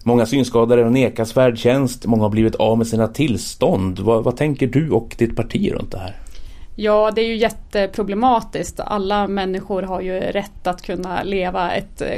[0.03, 3.99] många synskadade nekas färdtjänst, många har blivit av med sina tillstånd.
[3.99, 6.15] Vad, vad tänker du och ditt parti runt det här?
[6.75, 8.79] Ja, det är ju jätteproblematiskt.
[8.79, 12.17] Alla människor har ju rätt att kunna leva ett eh,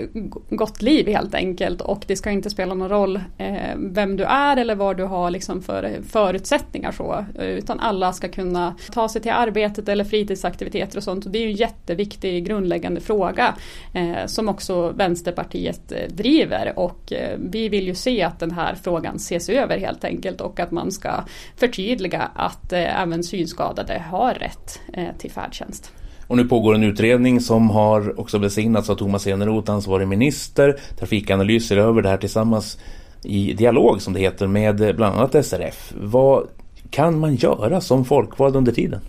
[0.49, 4.57] gott liv helt enkelt och det ska inte spela någon roll eh, vem du är
[4.57, 7.25] eller vad du har liksom för förutsättningar så.
[7.39, 11.25] Utan alla ska kunna ta sig till arbetet eller fritidsaktiviteter och sånt.
[11.25, 13.55] Och det är ju en jätteviktig grundläggande fråga
[13.93, 19.49] eh, som också Vänsterpartiet driver och vi vill ju se att den här frågan ses
[19.49, 21.23] över helt enkelt och att man ska
[21.57, 25.91] förtydliga att även synskadade har rätt eh, till färdtjänst.
[26.27, 30.79] Och nu pågår en utredning som har också besignats av Thomas Eneroth, ansvarig minister.
[30.99, 32.77] Trafikanalys ser över det här tillsammans
[33.23, 35.93] i dialog som det heter med eh, bland annat SRF.
[36.01, 36.47] Vad
[36.89, 39.01] kan man göra som folkvald under tiden?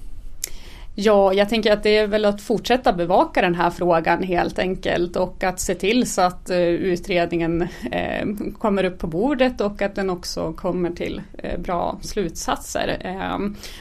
[0.96, 5.16] Ja, jag tänker att det är väl att fortsätta bevaka den här frågan helt enkelt
[5.16, 8.26] och att se till så att eh, utredningen eh,
[8.58, 12.98] kommer upp på bordet och att den också kommer till eh, bra slutsatser.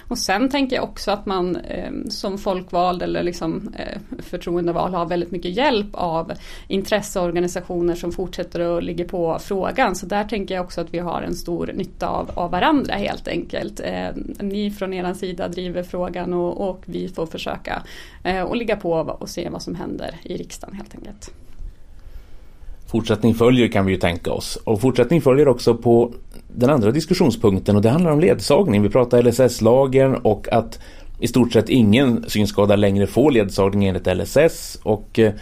[0.07, 1.57] Och sen tänker jag också att man
[2.09, 3.75] som folkvald eller liksom
[4.19, 6.31] förtroendevald har väldigt mycket hjälp av
[6.67, 9.95] intresseorganisationer som fortsätter att ligga på frågan.
[9.95, 13.27] Så där tänker jag också att vi har en stor nytta av, av varandra helt
[13.27, 13.81] enkelt.
[14.39, 17.83] Ni från er sida driver frågan och, och vi får försöka
[18.23, 21.31] eh, och ligga på och se vad som händer i riksdagen helt enkelt.
[22.87, 24.55] Fortsättning följer kan vi ju tänka oss.
[24.63, 26.13] Och fortsättning följer också på
[26.47, 28.81] den andra diskussionspunkten och det handlar om ledsagning.
[28.81, 30.79] Vi pratar LSS-lagen och att
[31.19, 35.33] i stort sett ingen synskadad längre får ledsagning enligt LSS och eh,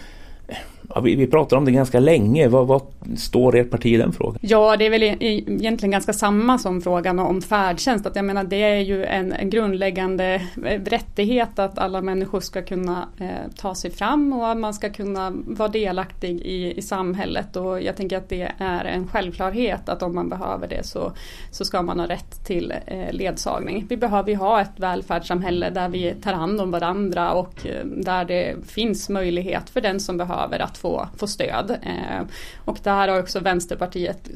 [0.96, 2.48] Ja, vi, vi pratar om det ganska länge.
[2.48, 2.82] Vad, vad,
[3.18, 4.40] står ert parti i den frågan?
[4.42, 8.06] Ja, det är väl e- e- egentligen ganska samma som frågan om färdtjänst.
[8.06, 12.62] Att jag menar, det är ju en, en grundläggande eh, rättighet att alla människor ska
[12.62, 17.56] kunna eh, ta sig fram och att man ska kunna vara delaktig i, i samhället.
[17.56, 21.12] Och jag tänker att det är en självklarhet att om man behöver det så,
[21.52, 23.86] så ska man ha rätt till eh, ledsagning.
[23.90, 28.26] Vi behöver ju ha ett välfärdssamhälle där vi tar hand om varandra och eh, där
[28.26, 31.72] det finns möjlighet för den som behöver att få, få stöd.
[31.72, 32.26] Eh,
[32.66, 34.30] och där har också Vänsterpartiet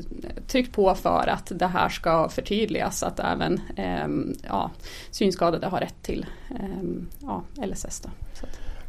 [0.47, 4.07] tryckt på för att det här ska förtydligas att även eh,
[4.47, 4.71] ja,
[5.11, 6.83] synskadade har rätt till eh,
[7.21, 7.99] ja, LSS.
[7.99, 8.09] Då.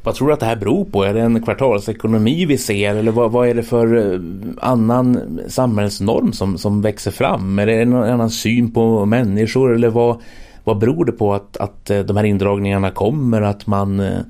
[0.03, 1.05] Vad tror du att det här beror på?
[1.05, 4.21] Är det en kvartalsekonomi vi ser eller vad, vad är det för eh,
[4.61, 7.59] annan samhällsnorm som, som växer fram?
[7.59, 10.23] Är det en annan syn på människor eller vad,
[10.65, 13.43] vad beror det på att, att eh, de här indragningarna kommer?
[13.43, 14.21] Att man Eh,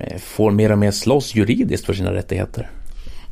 [0.00, 2.70] Eh, får mer och mer slåss juridiskt för sina rättigheter.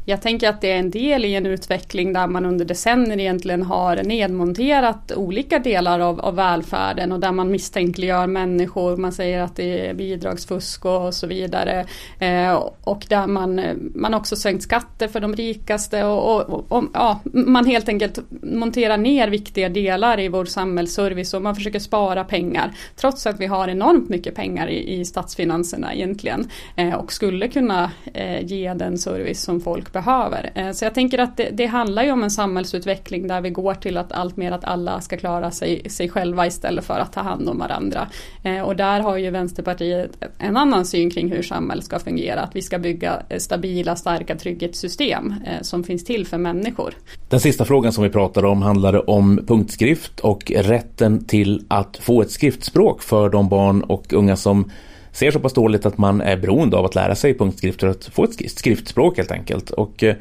[0.07, 3.63] Jag tänker att det är en del i en utveckling där man under decennier egentligen
[3.63, 8.97] har nedmonterat olika delar av, av välfärden och där man misstänkliggör människor.
[8.97, 11.87] Man säger att det är bidragsfusk och så vidare.
[12.19, 12.53] Eh,
[12.85, 13.61] och där man,
[13.95, 18.97] man också sänkt skatter för de rikaste och, och, och, ja, man helt enkelt monterar
[18.97, 22.73] ner viktiga delar i vår samhällsservice och man försöker spara pengar.
[22.97, 27.91] Trots att vi har enormt mycket pengar i, i statsfinanserna egentligen eh, och skulle kunna
[28.15, 30.51] eh, ge den service som folk behöver.
[30.55, 33.75] Eh, så jag tänker att det, det, handlar ju om en samhällsutveckling där vi går
[33.75, 37.21] till att allt mer att alla ska klara sig, sig själva istället för att ta
[37.21, 38.09] hand om varandra.
[38.43, 42.41] Eh, och där har ju Vänsterpartiet en annan syn kring hur samhället ska fungera.
[42.41, 46.95] Att vi ska bygga eh, stabila, starka trygghetssystem som finns till för människor.
[47.29, 52.23] Den sista frågan som vi pratade om handlade om punktskrift och rätten till att få
[52.23, 54.71] ett skriftspråk för de barn och unga som
[55.15, 58.05] ser så pass dåligt att man är beroende av att lära sig punktskrifter och att
[58.05, 59.71] få ett skriftspråk helt enkelt.
[59.71, 60.17] Och eh,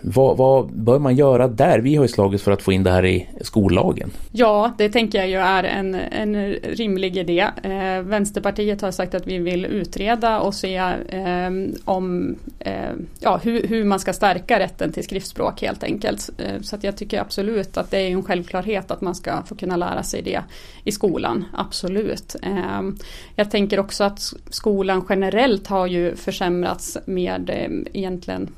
[0.00, 1.78] vad, vad, bör man göra där?
[1.78, 4.10] Vi har ju slagits för att få in det här i skollagen.
[4.32, 7.46] Ja, det tänker jag ju är en, en rimlig idé.
[7.62, 11.50] Eh, Vänsterpartiet har sagt att vi vill utreda och se eh,
[11.84, 12.72] om eh,
[13.20, 16.30] ja, hur, hur, man ska stärka rätten till skriftspråk helt enkelt.
[16.38, 19.54] Eh, så att jag tycker absolut att det är en självklarhet att man ska få
[19.54, 20.40] kunna lära sig det
[20.84, 21.44] i skolan.
[21.52, 22.36] Absolut.
[22.42, 22.82] Eh,
[23.36, 28.48] jag tänker också att skolan generellt har ju försämrats med eh, egentligen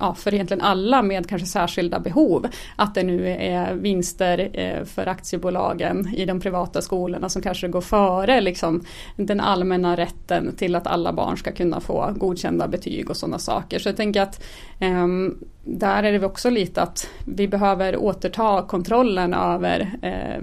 [0.00, 2.46] ja, för egentligen alla med kanske särskilda behov.
[2.76, 7.80] Att det nu är vinster eh, för aktiebolagen i de privata skolorna som kanske går
[7.80, 8.84] före liksom,
[9.16, 13.78] den allmänna rätten till att alla barn ska kunna få godkända betyg och sådana saker.
[13.78, 14.42] Så jag tänker att
[14.78, 20.42] ehm, där är det också lite att vi behöver återta kontrollen över eh,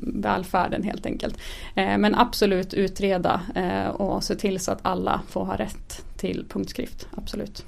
[0.00, 1.38] välfärden helt enkelt.
[1.74, 6.44] Eh, men absolut utreda eh, och se till så att alla får ha rätt till
[6.48, 7.64] punktskrift, absolut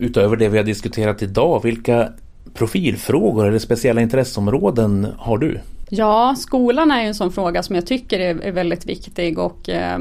[0.00, 2.08] utöver det vi har diskuterat idag, vilka
[2.54, 5.60] profilfrågor eller speciella intresseområden har du?
[5.88, 9.98] Ja, skolan är ju en sån fråga som jag tycker är, väldigt viktig och eh,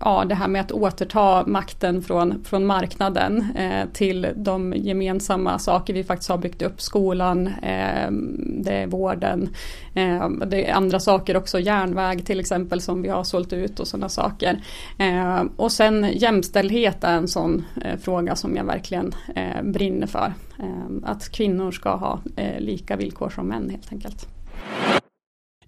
[0.00, 5.94] ja, det här med att återta makten från, från marknaden eh, till de gemensamma saker
[5.94, 6.80] vi faktiskt har byggt upp.
[6.80, 9.48] Skolan, eh, det är vården,
[9.94, 13.88] eh, det är andra saker också, järnväg till exempel som vi har sålt ut och
[13.88, 14.60] sådana saker.
[14.98, 20.32] Eh, och sen jämställdhet är en sån eh, fråga som jag verkligen eh, brinner för.
[20.58, 24.26] Eh, att kvinnor ska ha eh, lika villkor som män helt enkelt.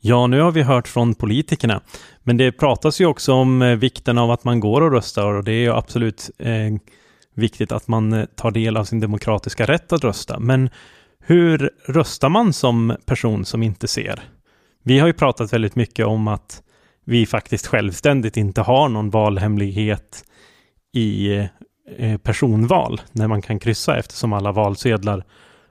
[0.05, 1.81] Ja, nu har vi hört från politikerna.
[2.23, 5.45] Men det pratas ju också om eh, vikten av att man går och röstar och
[5.45, 6.75] det är ju absolut eh,
[7.35, 10.39] viktigt att man eh, tar del av sin demokratiska rätt att rösta.
[10.39, 10.71] Men
[11.19, 14.21] hur röstar man som person som inte ser?
[14.83, 16.63] Vi har ju pratat väldigt mycket om att
[17.05, 20.25] vi faktiskt självständigt inte har någon valhemlighet
[20.93, 21.37] i
[21.97, 25.25] eh, personval när man kan kryssa eftersom alla valsedlar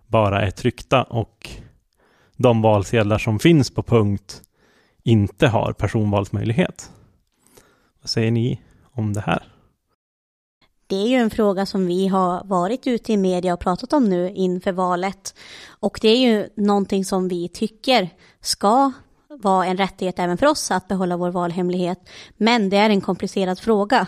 [0.07, 1.49] bara är tryckta och
[2.41, 4.41] de valsedlar som finns på punkt
[5.03, 6.91] inte har personvalsmöjlighet.
[8.01, 8.61] Vad säger ni
[8.93, 9.47] om det här?
[10.87, 14.09] Det är ju en fråga som vi har varit ute i media och pratat om
[14.09, 15.35] nu inför valet.
[15.79, 18.09] Och det är ju någonting som vi tycker
[18.41, 18.91] ska
[19.29, 21.99] vara en rättighet även för oss att behålla vår valhemlighet.
[22.37, 24.07] Men det är en komplicerad fråga.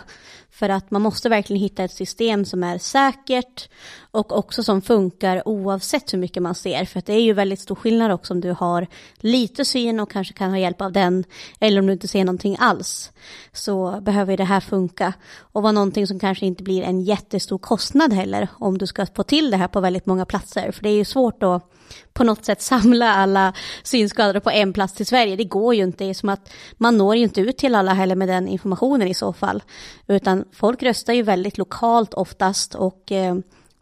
[0.54, 3.68] För att man måste verkligen hitta ett system som är säkert
[4.10, 6.84] och också som funkar oavsett hur mycket man ser.
[6.84, 8.86] För att det är ju väldigt stor skillnad också om du har
[9.16, 11.24] lite syn och kanske kan ha hjälp av den.
[11.60, 13.12] Eller om du inte ser någonting alls.
[13.52, 15.12] Så behöver det här funka.
[15.36, 18.48] Och vara någonting som kanske inte blir en jättestor kostnad heller.
[18.58, 20.72] Om du ska få till det här på väldigt många platser.
[20.72, 21.73] För det är ju svårt att
[22.12, 25.36] på något sätt samla alla synskadade på en plats till Sverige.
[25.36, 26.04] Det går ju inte.
[26.04, 29.08] Det är som att man når ju inte ut till alla heller med den informationen
[29.08, 29.62] i så fall.
[30.06, 33.34] Utan folk röstar ju väldigt lokalt oftast och eh,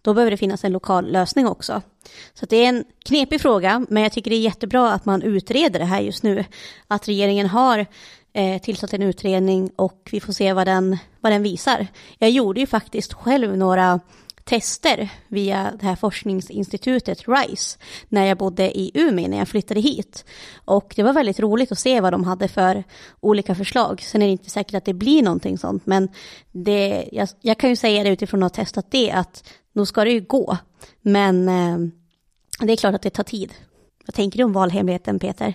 [0.03, 1.82] då behöver det finnas en lokal lösning också.
[2.34, 5.78] Så det är en knepig fråga, men jag tycker det är jättebra att man utreder
[5.78, 6.44] det här just nu.
[6.88, 7.86] Att regeringen har
[8.32, 11.86] eh, tillsatt en utredning och vi får se vad den, vad den visar.
[12.18, 14.00] Jag gjorde ju faktiskt själv några
[14.45, 17.78] tester via det här forskningsinstitutet RISE
[18.09, 20.24] när jag bodde i Umeå när jag flyttade hit.
[20.64, 22.84] Och det var väldigt roligt att se vad de hade för
[23.20, 24.01] olika förslag.
[24.01, 26.09] Sen är det inte säkert att det blir någonting sånt, men
[26.53, 30.05] det, jag, jag kan ju säga det utifrån att ha testat det, att nog ska
[30.05, 30.57] det ju gå.
[31.01, 31.78] Men eh,
[32.61, 33.55] det är klart att det tar tid.
[34.07, 35.55] Vad tänker du om valhemligheten, Peter?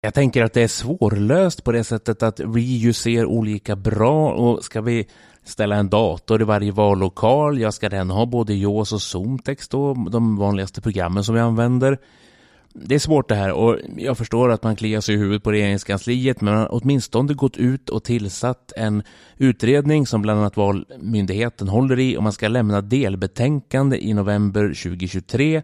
[0.00, 4.32] Jag tänker att det är svårlöst på det sättet att vi ju ser olika bra
[4.32, 5.08] och ska vi
[5.48, 7.60] ställa en dator i varje vallokal.
[7.60, 11.98] Jag ska den ha både JAWS och Zoomtext då, de vanligaste programmen som vi använder.
[12.74, 15.52] Det är svårt det här och jag förstår att man kliar sig i huvudet på
[15.52, 19.02] regeringskansliet men man har åtminstone gått ut och tillsatt en
[19.36, 25.62] utredning som bland annat Valmyndigheten håller i och man ska lämna delbetänkande i november 2023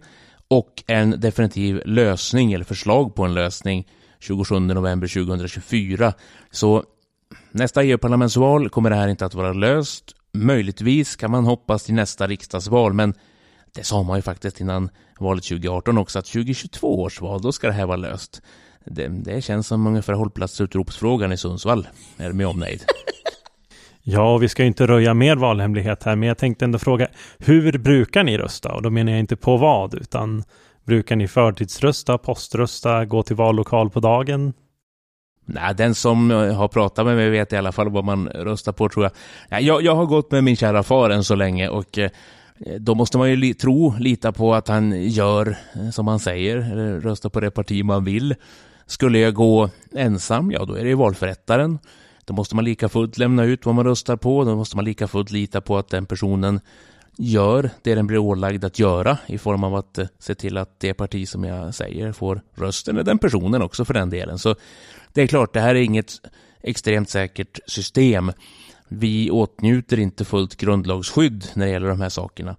[0.48, 3.88] och en definitiv lösning eller förslag på en lösning
[4.20, 6.12] 27 november 2024.
[6.50, 6.84] Så
[7.50, 10.04] nästa EU-parlamentsval kommer det här inte att vara löst.
[10.32, 13.14] Möjligtvis kan man hoppas till nästa riksdagsval, men
[13.74, 17.66] det sa man ju faktiskt innan valet 2018 också, att 2022 års val, då ska
[17.66, 18.42] det här vara löst.
[18.84, 21.88] Det, det känns som ungefär hållplatsutropsfrågan i Sundsvall.
[22.16, 22.84] Är det med omnejd?
[24.04, 27.08] Ja, vi ska ju inte röja mer valhemlighet här, men jag tänkte ändå fråga,
[27.38, 28.72] hur brukar ni rösta?
[28.72, 30.44] Och då menar jag inte på vad, utan
[30.84, 34.52] brukar ni förtidsrösta, poströsta, gå till vallokal på dagen?
[35.44, 38.72] Nej, den som eh, har pratat med mig vet i alla fall vad man röstar
[38.72, 39.10] på tror
[39.48, 39.62] jag.
[39.62, 42.10] Jag, jag har gått med min kära far än så länge och eh,
[42.78, 46.56] då måste man ju li tro, lita på att han gör eh, som han säger,
[46.56, 48.34] eller på det parti man vill.
[48.86, 51.78] Skulle jag gå ensam, ja då är det ju valförrättaren.
[52.24, 55.08] Då måste man lika fullt lämna ut vad man röstar på, då måste man lika
[55.08, 56.60] fullt lita på att den personen
[57.18, 60.80] gör det den blir ålagd att göra i form av att eh, se till att
[60.80, 64.38] det parti som jag säger får rösten, eller den personen också för den delen.
[64.38, 64.54] Så
[65.12, 66.12] det är klart, det här är inget
[66.62, 68.32] extremt säkert system.
[68.88, 72.56] Vi åtnjuter inte fullt grundlagsskydd när det gäller de här sakerna.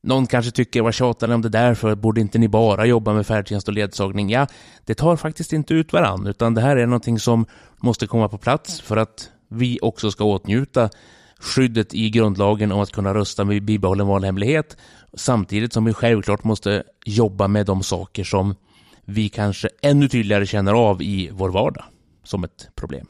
[0.00, 1.94] Någon kanske tycker, vad tjatar ni om det där för?
[1.94, 4.30] Borde inte ni bara jobba med färdtjänst och ledsagning?
[4.30, 4.46] Ja,
[4.84, 8.38] det tar faktiskt inte ut varann, utan det här är någonting som måste komma på
[8.38, 10.90] plats för att vi också ska åtnjuta
[11.38, 14.76] skyddet i grundlagen om att kunna rösta med bibehållen valhemlighet
[15.14, 18.54] samtidigt som vi självklart måste jobba med de saker som
[19.04, 21.84] vi kanske ännu tydligare känner av i vår vardag
[22.24, 23.06] som ett problem.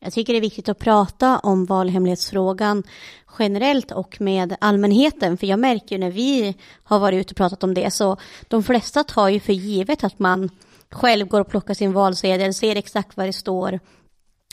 [0.00, 2.82] Jag tycker det är viktigt att prata om valhemlighetsfrågan
[3.38, 7.64] generellt och med allmänheten, för jag märker ju när vi har varit ute och pratat
[7.64, 8.16] om det, så
[8.48, 10.50] de flesta tar ju för givet att man
[10.90, 13.80] själv går och plockar sin valsedel, ser exakt vad det står,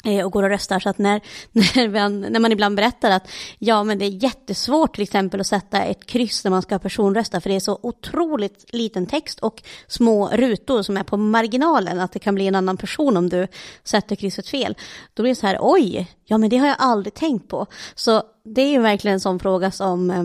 [0.06, 0.80] Eh, och går och röstar.
[0.80, 3.28] Så att när, när, man, när man ibland berättar att
[3.60, 7.42] ja, men det är jättesvårt till exempel att sätta ett kryss när man ska personrösta,
[7.42, 12.12] för det är så otroligt liten text och små rutor som är på marginalen, att
[12.12, 13.48] det kan bli en annan person om du
[13.84, 14.78] sätter krysset fel.
[15.14, 17.66] Då blir det så här, oj, ja men det har jag aldrig tänkt på.
[17.96, 20.24] Så det är ju verkligen en sån fråga som, eh,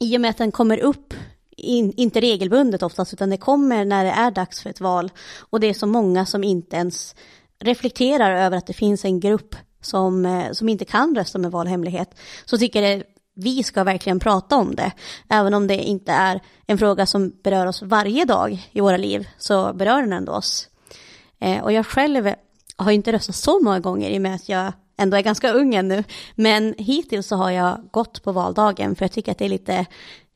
[0.00, 1.14] i och med att den kommer upp
[1.56, 5.10] in, inte regelbundet oftast, utan det kommer när det är dags för ett val.
[5.50, 7.14] Och det är så många som inte ens
[7.62, 12.14] reflekterar över att det finns en grupp som, eh, som inte kan rösta med valhemlighet,
[12.44, 13.02] så tycker jag
[13.34, 14.92] vi ska verkligen prata om det.
[15.28, 19.28] Även om det inte är en fråga som berör oss varje dag i våra liv,
[19.38, 20.68] så berör den ändå oss.
[21.40, 22.34] Eh, och jag själv
[22.76, 25.74] har inte röstat så många gånger i och med att jag ändå är ganska ung
[25.74, 26.04] ännu.
[26.34, 29.86] Men hittills så har jag gått på valdagen för jag tycker att det är lite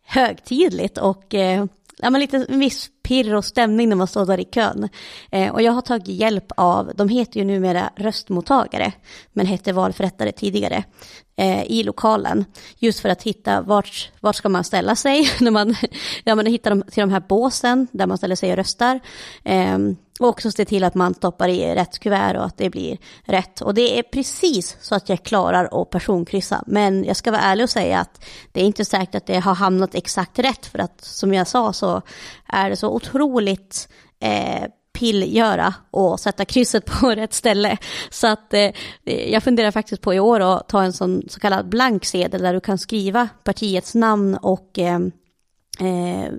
[0.07, 1.65] högtidligt och eh,
[2.03, 4.89] ja, men lite viss pirr och stämning när man står där i kön.
[5.31, 8.93] Eh, och jag har tagit hjälp av, de heter ju numera röstmottagare,
[9.33, 10.85] men hette valförrättare tidigare,
[11.37, 12.45] eh, i lokalen.
[12.79, 15.75] Just för att hitta vart, vart ska man ställa sig när man,
[16.25, 19.01] ja, man hittar de, till de här båsen där man ställer sig och röstar.
[19.45, 19.79] Eh,
[20.21, 23.61] och också se till att man stoppar i rätt kuvert och att det blir rätt.
[23.61, 26.63] Och det är precis så att jag klarar att personkryssa.
[26.67, 29.55] Men jag ska vara ärlig och säga att det är inte säkert att det har
[29.55, 30.67] hamnat exakt rätt.
[30.67, 32.03] För att som jag sa så
[32.47, 33.89] är det så otroligt
[34.21, 37.77] eh, pillgöra och sätta krysset på rätt ställe.
[38.11, 38.71] Så att eh,
[39.33, 42.55] jag funderar faktiskt på i år att ta en sån så kallad blank sedel där
[42.55, 45.01] du kan skriva partiets namn och eh,
[45.81, 46.33] eh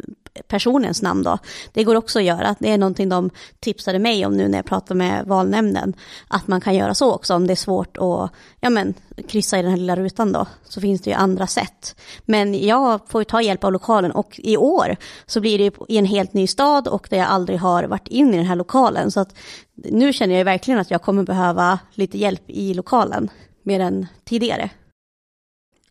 [0.47, 1.37] personens namn då.
[1.73, 2.55] Det går också att göra.
[2.59, 3.29] Det är någonting de
[3.59, 5.93] tipsade mig om nu när jag pratade med valnämnden.
[6.27, 8.93] Att man kan göra så också om det är svårt att ja, men,
[9.27, 10.45] kryssa i den här lilla rutan då.
[10.63, 11.95] Så finns det ju andra sätt.
[12.25, 15.97] Men jag får ju ta hjälp av lokalen och i år så blir det i
[15.97, 19.11] en helt ny stad och där jag aldrig har varit in i den här lokalen.
[19.11, 19.33] Så att
[19.75, 23.29] nu känner jag verkligen att jag kommer behöva lite hjälp i lokalen
[23.63, 24.69] mer än tidigare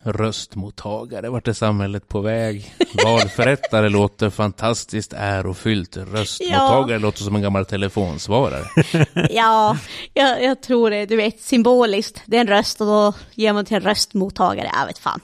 [0.06, 1.30] röstmottagare.
[1.30, 2.74] Vart är samhället på väg?
[3.04, 5.96] Valförrättare låter fantastiskt ärofyllt.
[5.96, 6.98] Röstmottagare ja.
[6.98, 8.64] låter som en gammal telefonsvarare.
[9.30, 9.78] ja,
[10.14, 11.06] jag, jag, tror det.
[11.06, 12.22] Du vet, symboliskt.
[12.26, 14.70] Det är en röst och då ger man till en röstmottagare.
[14.80, 15.20] Jag vet fan.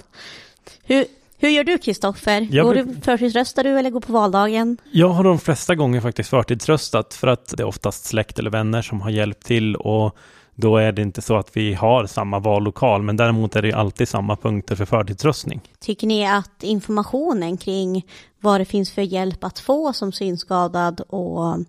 [0.82, 1.04] Hur,
[1.38, 2.62] hur gör du Kristoffer?
[2.62, 4.76] Går du, förtidsröstar du eller går på valdagen?
[4.92, 8.82] Jag har de flesta gånger faktiskt förtidsröstat för att det är oftast släkt eller vänner
[8.82, 10.16] som har hjälpt till och
[10.54, 14.08] då är det inte så att vi har samma vallokal, men däremot är det alltid
[14.08, 15.60] samma punkter för förtidsröstning.
[15.80, 18.06] Tycker ni att informationen kring
[18.40, 21.64] vad det finns för hjälp att få som synskadad och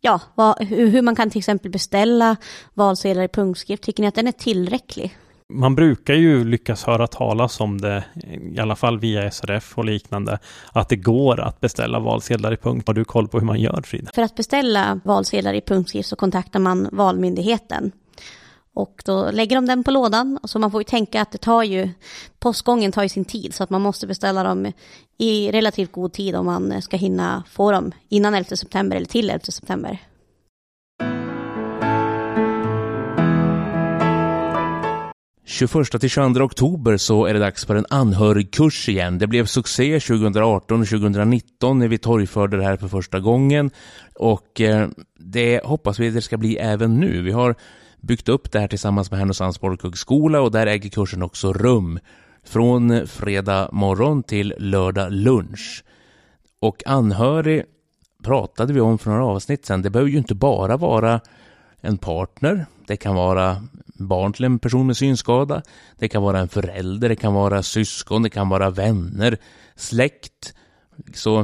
[0.00, 2.36] ja, vad, hur man kan till exempel beställa
[2.74, 5.16] valsedlar i punktskrift, tycker ni att den är tillräcklig?
[5.48, 8.04] Man brukar ju lyckas höra talas om det,
[8.54, 10.38] i alla fall via SRF och liknande,
[10.72, 12.86] att det går att beställa valsedlar i punkt.
[12.86, 14.10] Har du koll på hur man gör, Frida?
[14.14, 17.92] För att beställa valsedlar i punktskrift så kontaktar man Valmyndigheten.
[18.74, 20.38] Och då lägger de den på lådan.
[20.44, 21.90] Så man får ju tänka att det tar ju,
[22.38, 23.54] postgången tar ju sin tid.
[23.54, 24.72] Så att man måste beställa dem
[25.18, 29.30] i relativt god tid om man ska hinna få dem innan 11 september eller till
[29.30, 29.98] 11 september.
[35.46, 39.18] –21 till 22 oktober så är det dags för en anhörigkurs igen.
[39.18, 43.70] Det blev succé 2018 och 2019 när vi torgförde det här för första gången.
[44.14, 47.22] Och eh, det hoppas vi att det ska bli även nu.
[47.22, 47.54] Vi har
[48.06, 51.98] byggt upp det här tillsammans med Härnösands folkhögskola och där äger kursen också rum
[52.44, 55.84] från fredag morgon till lördag lunch.
[56.60, 57.64] Och anhörig
[58.22, 59.82] pratade vi om för några avsnitt sedan.
[59.82, 61.20] Det behöver ju inte bara vara
[61.80, 62.66] en partner.
[62.86, 65.62] Det kan vara barn till en person med synskada.
[65.98, 69.38] Det kan vara en förälder, det kan vara syskon, det kan vara vänner,
[69.76, 70.54] släkt.
[71.14, 71.40] Så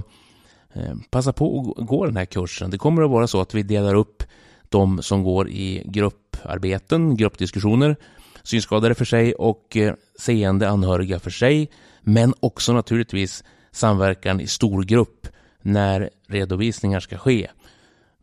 [0.72, 2.70] eh, passa på att gå den här kursen.
[2.70, 4.22] Det kommer att vara så att vi delar upp
[4.70, 7.96] de som går i grupparbeten, gruppdiskussioner,
[8.42, 11.70] synskadade för sig och eh, seende anhöriga för sig,
[12.02, 15.26] men också naturligtvis samverkan i stor grupp
[15.62, 17.50] när redovisningar ska ske.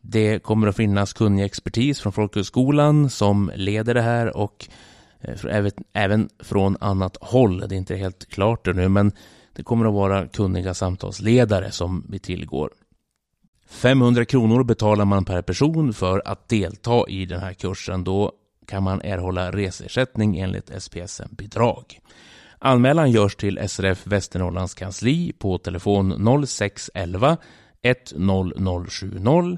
[0.02, 4.68] Det kommer att finnas kunnig expertis från folkhögskolan som leder det här och
[5.22, 7.60] eh, även från annat håll.
[7.60, 9.12] Det är inte helt klart nu, men
[9.54, 12.70] det kommer att vara kunniga samtalsledare som vi tillgår.
[13.70, 18.04] 500 kronor betalar man per person för att delta i den här kursen.
[18.04, 18.32] Då
[18.68, 22.00] kan man erhålla reseersättning enligt SPSM-bidrag.
[22.60, 27.38] Anmälan görs till SRF Västernorrlands kansli på telefon 0611
[27.82, 29.58] 10070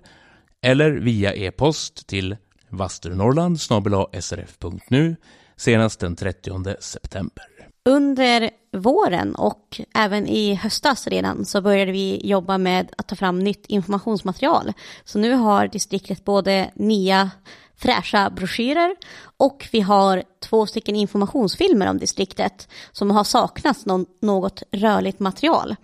[0.61, 2.37] eller via e-post till
[2.69, 5.15] vasternorrland srf.nu
[5.55, 7.58] senast den 30 september.
[7.89, 13.39] Under våren och även i höstas redan så började vi jobba med att ta fram
[13.39, 14.73] nytt informationsmaterial.
[15.05, 17.31] Så nu har distriktet både nya
[17.77, 18.95] fräscha broschyrer
[19.37, 25.75] och vi har två stycken informationsfilmer om distriktet som har saknats någon, något rörligt material.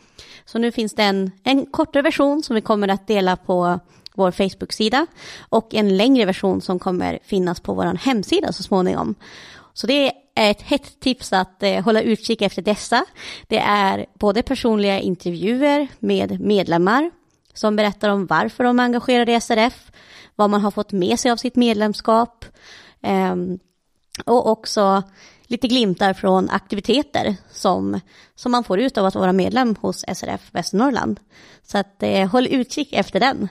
[0.45, 3.79] Så nu finns det en, en kortare version som vi kommer att dela på
[4.13, 5.07] vår Facebook-sida
[5.49, 9.15] och en längre version som kommer finnas på vår hemsida så småningom.
[9.73, 13.05] Så det är ett hett tips att eh, hålla utkik efter dessa.
[13.47, 17.11] Det är både personliga intervjuer med medlemmar
[17.53, 19.91] som berättar om varför de är engagerade i SRF,
[20.36, 22.45] vad man har fått med sig av sitt medlemskap
[23.01, 23.36] eh,
[24.25, 25.03] och också
[25.47, 27.99] lite glimtar från aktiviteter som,
[28.36, 31.19] som man får ut av att vara medlem hos SRF Västernorrland.
[31.63, 33.49] Så att eh, håll utkik efter den.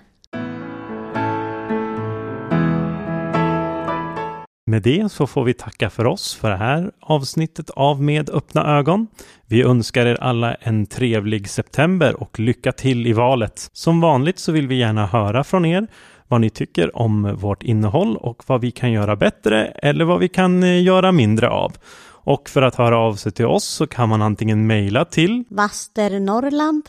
[4.67, 8.79] Med det så får vi tacka för oss för det här avsnittet av Med öppna
[8.79, 9.07] ögon.
[9.47, 13.71] Vi önskar er alla en trevlig september och lycka till i valet.
[13.73, 15.87] Som vanligt så vill vi gärna höra från er
[16.29, 20.29] vad ni tycker om vårt innehåll och vad vi kan göra bättre eller vad vi
[20.29, 21.73] kan eh, göra mindre av.
[22.07, 26.89] Och för att höra av sig till oss så kan man antingen mejla till vasternorrland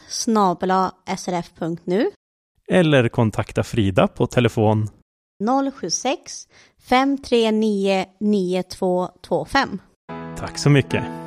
[1.18, 2.10] srf.nu
[2.72, 4.90] eller kontakta Frida på telefon
[5.82, 6.48] 076
[6.90, 9.80] 539 9225.
[10.38, 11.25] Tack så mycket.